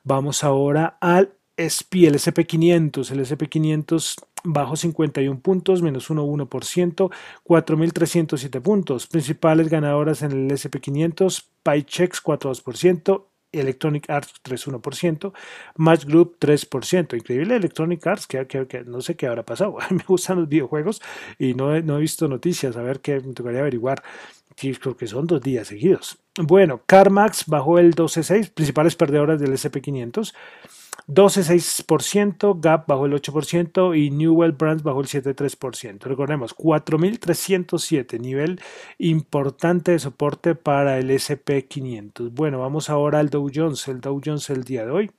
Vamos 0.03 0.43
ahora 0.43 0.97
al 0.99 1.33
SPY, 1.67 2.07
el 2.07 2.15
SP500. 2.15 3.11
El 3.11 3.19
SP500 3.19 4.15
bajo 4.43 4.75
51 4.75 5.39
puntos, 5.41 5.81
menos 5.81 6.09
1,1%, 6.09 7.11
4.307 7.43 8.61
puntos. 8.61 9.07
Principales 9.07 9.69
ganadoras 9.69 10.21
en 10.21 10.31
el 10.31 10.51
SP500, 10.51 11.43
PyChex 11.63 12.23
4,2%, 12.23 13.25
Electronic 13.51 14.09
Arts 14.09 14.33
3,1%, 14.43 15.33
Match 15.75 16.05
Group 16.05 16.37
3%. 16.39 17.15
Increíble 17.15 17.55
Electronic 17.55 18.05
Arts, 18.07 18.27
que, 18.27 18.83
no 18.85 19.01
sé 19.01 19.15
qué 19.15 19.27
habrá 19.27 19.43
pasado. 19.43 19.77
me 19.89 20.03
gustan 20.07 20.39
los 20.39 20.49
videojuegos 20.49 21.01
y 21.37 21.53
no 21.53 21.75
he, 21.75 21.81
no 21.81 21.97
he 21.97 22.01
visto 22.01 22.27
noticias, 22.27 22.77
a 22.77 22.81
ver 22.81 23.01
qué 23.01 23.19
me 23.19 23.33
tocaría 23.33 23.61
averiguar. 23.61 24.03
Creo 24.55 24.97
que 24.97 25.07
son 25.07 25.25
dos 25.25 25.41
días 25.41 25.69
seguidos. 25.69 26.17
Bueno, 26.37 26.81
CarMax 26.85 27.45
bajó 27.47 27.79
el 27.79 27.95
12,6, 27.95 28.51
principales 28.51 28.95
perdedoras 28.95 29.39
del 29.39 29.53
SP500. 29.53 30.33
12,6%, 31.09 32.61
Gap 32.61 32.87
bajó 32.87 33.07
el 33.07 33.13
8% 33.13 33.97
y 33.97 34.11
Newell 34.11 34.51
Brands 34.51 34.83
bajó 34.83 35.01
el 35.01 35.07
7,3%. 35.07 36.03
Recordemos, 36.03 36.55
4.307, 36.55 38.19
nivel 38.19 38.61
importante 38.99 39.93
de 39.93 39.99
soporte 39.99 40.53
para 40.53 40.99
el 40.99 41.09
SP500. 41.09 42.29
Bueno, 42.31 42.59
vamos 42.59 42.91
ahora 42.91 43.19
al 43.19 43.31
Dow 43.31 43.49
Jones. 43.53 43.87
El 43.87 44.01
Dow 44.01 44.21
Jones 44.23 44.51
el 44.51 44.63
día 44.63 44.85
de 44.85 44.91
hoy 44.91 45.11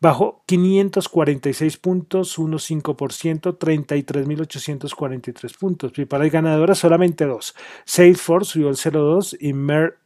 bajó 0.00 0.42
546 0.44 1.78
puntos, 1.78 2.38
1,5%, 2.38 3.56
33.843 3.56 5.58
puntos. 5.58 5.92
Para 6.06 6.24
el 6.24 6.30
ganadora 6.30 6.74
solamente 6.74 7.24
dos. 7.24 7.54
Salesforce 7.86 8.52
subió 8.52 8.68
el 8.68 8.76
0,2 8.76 9.38
y 9.40 9.54
Mer 9.54 9.96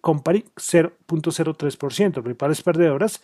Company 0.00 0.44
0.03%. 0.54 2.22
Principales 2.22 2.62
perdedoras 2.62 3.22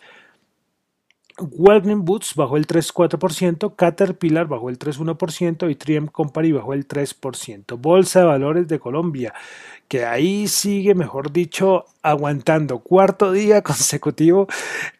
Walgreens 1.37 2.03
Boots 2.03 2.35
bajó 2.35 2.55
el 2.55 2.65
3,4%, 2.65 3.75
Caterpillar 3.75 4.47
bajó 4.47 4.69
el 4.69 4.79
3,1% 4.79 5.69
y 5.69 5.75
Triem 5.75 6.07
Company 6.07 6.51
bajó 6.53 6.73
el 6.73 6.87
3%. 6.87 7.77
Bolsa 7.77 8.19
de 8.19 8.25
Valores 8.25 8.67
de 8.67 8.79
Colombia, 8.79 9.33
que 9.87 10.05
ahí 10.05 10.47
sigue, 10.47 10.95
mejor 10.95 11.31
dicho, 11.31 11.85
aguantando. 12.01 12.79
Cuarto 12.79 13.31
día 13.31 13.61
consecutivo 13.63 14.47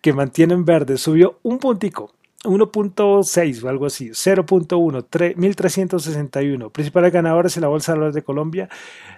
que 0.01 0.13
mantienen 0.13 0.65
verde. 0.65 0.97
Subió 0.97 1.39
un 1.43 1.59
puntico, 1.59 2.11
1.6 2.45 3.63
o 3.63 3.69
algo 3.69 3.85
así, 3.85 4.09
0.1, 4.09 5.35
1361. 5.35 6.69
Principales 6.69 7.11
ganadores 7.11 7.57
en 7.57 7.61
la 7.61 7.67
Bolsa 7.67 7.91
de 7.91 7.97
Valores 7.97 8.15
de 8.15 8.23
Colombia. 8.23 8.69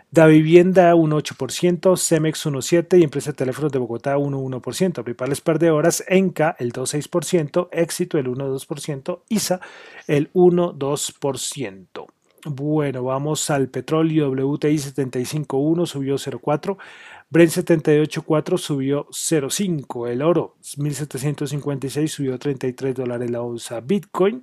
Da 0.10 0.26
Vivienda 0.26 0.96
1,8%, 0.96 1.98
Cemex 1.98 2.46
1,7% 2.46 2.98
y 3.00 3.04
Empresa 3.04 3.32
de 3.32 3.38
Teléfonos 3.38 3.72
de 3.72 3.80
Bogotá 3.80 4.18
1,1%. 4.18 5.04
Principales 5.04 5.42
perdedoras, 5.42 6.04
Enca 6.08 6.56
el 6.60 6.72
2,6%, 6.72 7.68
Éxito 7.72 8.18
el 8.18 8.28
1,2%, 8.28 9.20
ISA 9.30 9.60
el 10.08 10.32
1,2%. 10.34 12.08
Bueno, 12.46 13.04
vamos 13.04 13.50
al 13.50 13.68
petróleo 13.68 14.30
WTI 14.30 14.76
75.1 14.76 15.86
subió 15.86 16.16
0.4, 16.16 16.78
Brent 17.30 17.52
78.4 17.52 18.58
subió 18.58 19.06
0.5, 19.12 20.08
el 20.08 20.22
oro 20.22 20.56
1756 20.78 22.10
subió 22.10 22.40
33 22.40 22.96
dólares 22.96 23.30
la 23.30 23.42
onza, 23.42 23.82
Bitcoin 23.82 24.42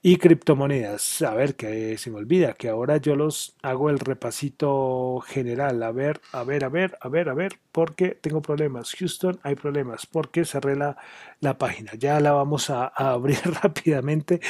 y 0.00 0.16
criptomonedas. 0.16 1.22
A 1.22 1.34
ver, 1.34 1.56
que 1.56 1.98
se 1.98 2.08
me 2.10 2.18
olvida 2.18 2.52
que 2.52 2.68
ahora 2.68 2.98
yo 2.98 3.16
los 3.16 3.56
hago 3.62 3.90
el 3.90 3.98
repasito 3.98 5.20
general. 5.26 5.82
A 5.82 5.90
ver, 5.90 6.20
a 6.32 6.44
ver, 6.44 6.64
a 6.64 6.68
ver, 6.68 6.96
a 7.00 7.08
ver, 7.08 7.28
a 7.30 7.34
ver, 7.34 7.54
porque 7.72 8.10
tengo 8.10 8.40
problemas. 8.42 8.94
Houston, 8.94 9.40
hay 9.42 9.56
problemas 9.56 10.06
porque 10.06 10.44
cerré 10.44 10.76
la, 10.76 10.96
la 11.40 11.58
página. 11.58 11.92
Ya 11.98 12.20
la 12.20 12.30
vamos 12.30 12.70
a, 12.70 12.84
a 12.94 13.10
abrir 13.10 13.40
rápidamente 13.62 14.40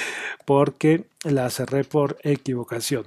porque 0.44 1.04
la 1.24 1.48
cerré 1.48 1.84
por 1.84 2.18
equivocación. 2.24 3.06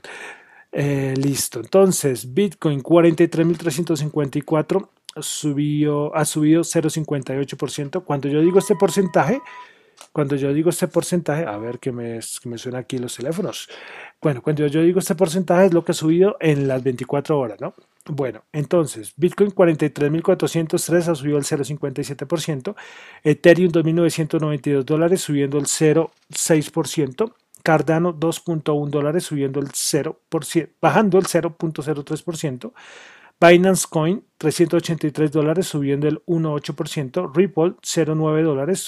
Eh, 0.75 1.13
listo, 1.17 1.59
entonces 1.59 2.33
Bitcoin 2.33 2.81
43.354 2.81 4.89
subió, 5.21 6.15
ha 6.15 6.25
subido 6.25 6.63
0,58%. 6.63 8.03
Cuando 8.03 8.27
yo 8.27 8.41
digo 8.41 8.57
este 8.57 8.75
porcentaje, 8.75 9.39
cuando 10.11 10.35
yo 10.35 10.51
digo 10.51 10.71
este 10.71 10.87
porcentaje, 10.87 11.45
a 11.45 11.57
ver 11.57 11.77
que 11.79 11.91
me, 11.91 12.19
que 12.19 12.57
suena 12.57 12.79
aquí 12.79 12.97
los 12.97 13.15
teléfonos. 13.15 13.69
Bueno, 14.21 14.41
cuando 14.41 14.65
yo 14.67 14.81
digo 14.81 14.99
este 14.99 15.15
porcentaje 15.15 15.67
es 15.67 15.73
lo 15.73 15.85
que 15.85 15.91
ha 15.91 15.95
subido 15.95 16.37
en 16.39 16.67
las 16.67 16.81
24 16.83 17.37
horas, 17.37 17.61
¿no? 17.61 17.75
Bueno, 18.05 18.43
entonces, 18.51 19.13
Bitcoin 19.15 19.51
43.403 19.51 21.07
ha 21.07 21.15
subido 21.15 21.37
el 21.37 21.45
0,57%, 21.45 22.75
Ethereum 23.23 23.71
2.992 23.71 24.83
dólares 24.83 25.21
subiendo 25.21 25.57
el 25.57 25.65
0,6%, 25.65 27.33
Cardano 27.63 28.13
2.1 28.13 28.89
dólares 28.89 29.23
subiendo 29.23 29.59
el 29.59 29.69
0%, 29.69 30.69
bajando 30.81 31.17
el 31.17 31.25
0.03%, 31.25 32.73
Binance 33.39 33.87
Coin 33.89 34.23
383 34.37 35.31
dólares 35.31 35.67
subiendo 35.67 36.07
el 36.07 36.23
1.8%, 36.25 37.33
Ripple 37.33 37.73
0.9 37.81 38.43
dólares 38.43 38.87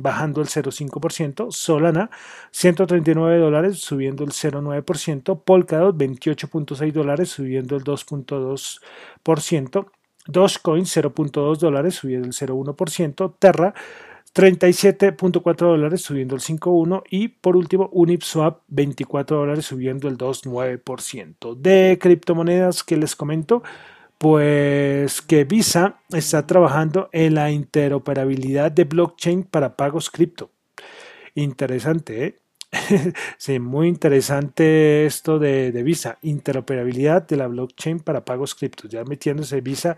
bajando 0.00 0.40
el 0.40 0.48
0.5%, 0.48 1.50
Solana 1.50 2.10
139 2.50 3.38
dólares 3.38 3.78
subiendo 3.78 4.24
el 4.24 4.30
0.9%, 4.30 5.42
Polkadot 5.42 5.96
28.6 5.96 6.92
dólares 6.92 7.30
subiendo 7.30 7.76
el 7.76 7.84
2.2%, 7.84 9.86
Dogecoin 10.26 10.84
0.2 10.84 11.58
dólares 11.58 11.94
subiendo 11.94 12.26
el 12.26 12.32
0.1%, 12.32 13.34
Terra 13.38 13.74
37.4 14.36 15.56
dólares 15.56 16.02
subiendo 16.02 16.34
el 16.34 16.42
5.1 16.42 17.04
y 17.08 17.28
por 17.28 17.56
último 17.56 17.88
Unipswap 17.90 18.60
24 18.68 19.34
dólares 19.34 19.64
subiendo 19.64 20.08
el 20.08 20.18
2.9%. 20.18 21.54
De 21.56 21.96
criptomonedas 21.98 22.84
que 22.84 22.98
les 22.98 23.16
comento, 23.16 23.62
pues 24.18 25.22
que 25.22 25.44
Visa 25.44 26.00
está 26.10 26.46
trabajando 26.46 27.08
en 27.12 27.34
la 27.34 27.50
interoperabilidad 27.50 28.70
de 28.70 28.84
blockchain 28.84 29.44
para 29.44 29.74
pagos 29.74 30.10
cripto. 30.10 30.50
Interesante, 31.34 32.26
¿eh? 32.26 32.38
sí, 33.38 33.58
muy 33.58 33.88
interesante 33.88 35.06
esto 35.06 35.38
de, 35.38 35.70
Visa, 35.82 36.18
interoperabilidad 36.22 37.26
de 37.26 37.36
la 37.36 37.46
blockchain 37.46 38.00
para 38.00 38.24
pagos 38.24 38.54
criptos, 38.54 38.90
ya 38.90 39.04
metiéndose 39.04 39.60
Visa 39.60 39.96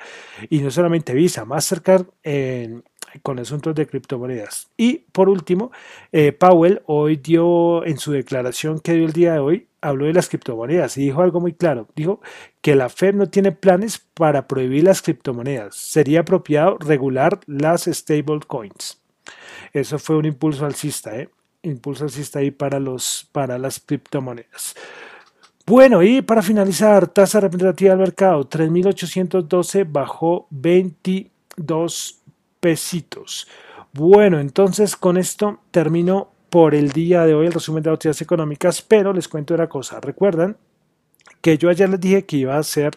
y 0.51 0.61
no 0.61 0.71
solamente 0.71 1.15
Visa, 1.15 1.45
Mastercard 1.45 2.07
en, 2.23 2.85
con 3.23 3.39
asuntos 3.39 3.75
de 3.75 3.87
criptomonedas. 3.87 4.69
Y 4.77 4.99
por 5.13 5.29
último, 5.29 5.71
eh, 6.13 6.33
Powell 6.33 6.83
hoy 6.87 7.17
dio 7.17 7.85
en 7.85 7.99
su 7.99 8.13
declaración 8.13 8.81
que 8.81 8.95
dio 8.95 9.07
el 9.07 9.13
día 9.13 9.33
de 9.33 9.39
hoy, 9.39 9.69
habló 9.81 10.07
de 10.07 10.13
las 10.13 10.29
criptomonedas 10.29 10.97
y 10.99 11.03
dijo 11.03 11.23
algo 11.23 11.41
muy 11.41 11.55
claro. 11.55 11.89
Dijo 11.97 12.21
que 12.61 12.75
la 12.75 12.89
Fed 12.89 13.15
no 13.15 13.29
tiene 13.29 13.53
planes 13.53 13.99
para 14.15 14.47
prohibir 14.47 14.85
las 14.85 15.03
criptomonedas. 15.03 15.75
Sería 15.75 16.21
apropiado 16.21 16.79
regular 16.79 17.41
las 17.47 17.85
stablecoins. 17.85 19.01
Eso 19.73 19.99
fue 19.99 20.17
un 20.17 20.25
impulso 20.25 20.65
alcista, 20.65 21.17
¿eh? 21.19 21.29
Impulso 21.63 22.05
alcista 22.05 22.39
ahí 22.39 22.51
para, 22.51 22.79
los, 22.79 23.29
para 23.33 23.59
las 23.59 23.81
criptomonedas. 23.81 24.75
Bueno, 25.69 26.03
y 26.03 26.23
para 26.23 26.41
finalizar, 26.41 27.09
tasa 27.09 27.41
representativa 27.41 27.91
del 27.91 27.99
mercado, 27.99 28.49
3.812 28.49 29.87
bajó 29.87 30.47
22 30.51 32.23
pesitos. 32.59 33.47
Bueno, 33.93 34.41
entonces 34.41 34.97
con 34.97 35.19
esto 35.19 35.61
termino 35.71 36.31
por 36.49 36.75
el 36.75 36.93
día 36.93 37.27
de 37.27 37.35
hoy 37.35 37.47
el 37.47 37.53
resumen 37.53 37.83
de 37.83 37.91
noticias 37.91 38.23
económicas, 38.23 38.81
pero 38.81 39.13
les 39.13 39.29
cuento 39.29 39.53
una 39.53 39.69
cosa. 39.69 40.01
Recuerdan 40.01 40.57
que 41.43 41.59
yo 41.59 41.69
ayer 41.69 41.91
les 41.91 42.01
dije 42.01 42.25
que 42.25 42.39
iba 42.39 42.57
a 42.57 42.63
ser 42.63 42.93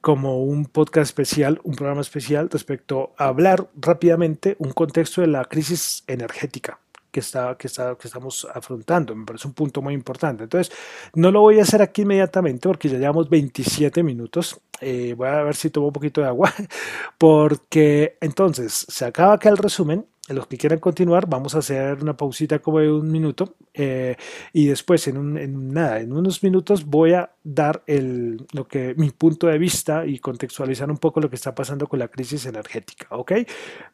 como 0.00 0.42
un 0.42 0.64
podcast 0.64 1.10
especial, 1.10 1.60
un 1.64 1.74
programa 1.74 2.00
especial 2.00 2.48
respecto 2.48 3.12
a 3.18 3.26
hablar 3.26 3.68
rápidamente 3.76 4.56
un 4.60 4.72
contexto 4.72 5.20
de 5.20 5.26
la 5.26 5.44
crisis 5.44 6.04
energética 6.06 6.78
que, 7.10 7.20
está, 7.20 7.56
que, 7.56 7.66
está, 7.66 7.96
que 7.96 8.08
estamos 8.08 8.46
afrontando. 8.52 9.14
Me 9.14 9.24
parece 9.24 9.48
un 9.48 9.54
punto 9.54 9.82
muy 9.82 9.94
importante. 9.94 10.44
Entonces, 10.44 10.74
no 11.14 11.30
lo 11.30 11.40
voy 11.40 11.58
a 11.58 11.62
hacer 11.62 11.82
aquí 11.82 12.02
inmediatamente 12.02 12.68
porque 12.68 12.88
ya 12.88 12.98
llevamos 12.98 13.28
27 13.28 14.02
minutos. 14.02 14.60
Eh, 14.80 15.14
voy 15.16 15.28
a 15.28 15.42
ver 15.42 15.56
si 15.56 15.70
tomo 15.70 15.88
un 15.88 15.92
poquito 15.92 16.20
de 16.20 16.28
agua, 16.28 16.52
porque 17.18 18.16
entonces 18.20 18.86
se 18.88 19.04
acaba 19.04 19.34
acá 19.34 19.48
el 19.48 19.56
resumen 19.56 20.06
los 20.28 20.46
que 20.46 20.58
quieran 20.58 20.78
continuar, 20.78 21.28
vamos 21.28 21.54
a 21.54 21.58
hacer 21.58 22.02
una 22.02 22.16
pausita 22.16 22.58
como 22.58 22.80
de 22.80 22.90
un 22.90 23.10
minuto 23.10 23.54
eh, 23.74 24.16
y 24.52 24.66
después 24.66 25.06
en, 25.08 25.18
un, 25.18 25.72
nada, 25.72 26.00
en 26.00 26.12
unos 26.12 26.42
minutos 26.42 26.84
voy 26.84 27.14
a 27.14 27.30
dar 27.42 27.82
lo 27.86 28.68
que, 28.68 28.94
mi 28.96 29.10
punto 29.10 29.46
de 29.46 29.58
vista 29.58 30.06
y 30.06 30.18
contextualizar 30.18 30.90
un 30.90 30.98
poco 30.98 31.20
lo 31.20 31.30
que 31.30 31.36
está 31.36 31.54
pasando 31.54 31.86
con 31.86 31.98
la 31.98 32.08
crisis 32.08 32.46
energética, 32.46 33.06
¿ok? 33.10 33.32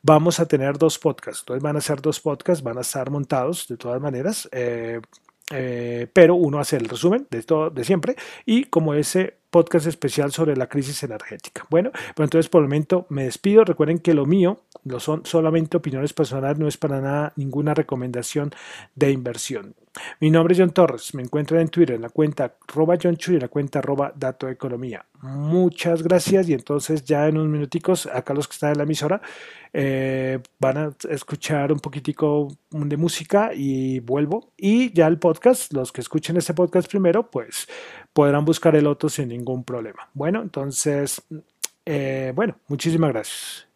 Vamos 0.02 0.40
a 0.40 0.46
tener 0.46 0.78
dos 0.78 0.98
podcasts, 0.98 1.42
entonces 1.42 1.62
van 1.62 1.76
a 1.76 1.80
ser 1.80 2.00
dos 2.00 2.20
podcasts, 2.20 2.62
van 2.62 2.78
a 2.78 2.82
estar 2.82 3.10
montados 3.10 3.68
de 3.68 3.76
todas 3.76 4.00
maneras. 4.00 4.48
Eh, 4.52 5.00
eh, 5.50 6.06
pero 6.10 6.36
uno 6.36 6.58
hace 6.58 6.76
el 6.76 6.88
resumen 6.88 7.26
de 7.30 7.42
todo 7.42 7.68
de 7.68 7.84
siempre 7.84 8.16
y 8.46 8.64
como 8.64 8.94
ese 8.94 9.36
podcast 9.54 9.86
especial 9.86 10.32
sobre 10.32 10.56
la 10.56 10.68
crisis 10.68 11.04
energética. 11.04 11.64
Bueno, 11.70 11.92
pues 11.92 12.26
entonces 12.26 12.48
por 12.48 12.62
el 12.62 12.66
momento 12.66 13.06
me 13.08 13.22
despido. 13.22 13.64
Recuerden 13.64 14.00
que 14.00 14.12
lo 14.12 14.26
mío 14.26 14.62
lo 14.82 14.98
son 14.98 15.24
solamente 15.24 15.76
opiniones 15.76 16.12
personales, 16.12 16.58
no 16.58 16.66
es 16.66 16.76
para 16.76 17.00
nada 17.00 17.32
ninguna 17.36 17.72
recomendación 17.72 18.50
de 18.96 19.12
inversión. 19.12 19.76
Mi 20.20 20.30
nombre 20.30 20.52
es 20.52 20.60
John 20.60 20.70
Torres, 20.70 21.14
me 21.14 21.22
encuentran 21.22 21.60
en 21.60 21.68
Twitter 21.68 21.96
en 21.96 22.02
la 22.02 22.10
cuenta 22.10 22.56
arroba 22.68 22.96
y 22.96 23.06
en 23.06 23.38
la 23.38 23.48
cuenta 23.48 23.78
arroba 23.78 24.12
Dato 24.14 24.48
Economía. 24.48 25.04
Muchas 25.22 26.02
gracias 26.02 26.48
y 26.48 26.54
entonces 26.54 27.04
ya 27.04 27.28
en 27.28 27.38
unos 27.38 27.50
minuticos, 27.50 28.06
acá 28.06 28.34
los 28.34 28.48
que 28.48 28.54
están 28.54 28.72
en 28.72 28.78
la 28.78 28.84
emisora, 28.84 29.22
eh, 29.72 30.40
van 30.58 30.76
a 30.78 30.96
escuchar 31.08 31.72
un 31.72 31.80
poquitico 31.80 32.48
de 32.70 32.96
música 32.96 33.50
y 33.54 34.00
vuelvo. 34.00 34.52
Y 34.56 34.92
ya 34.92 35.06
el 35.06 35.18
podcast, 35.18 35.72
los 35.72 35.92
que 35.92 36.00
escuchen 36.00 36.36
este 36.36 36.54
podcast 36.54 36.88
primero, 36.88 37.30
pues 37.30 37.68
podrán 38.12 38.44
buscar 38.44 38.76
el 38.76 38.86
otro 38.86 39.08
sin 39.08 39.28
ningún 39.28 39.64
problema. 39.64 40.08
Bueno, 40.14 40.42
entonces, 40.42 41.22
eh, 41.86 42.32
bueno, 42.34 42.56
muchísimas 42.68 43.10
gracias. 43.12 43.73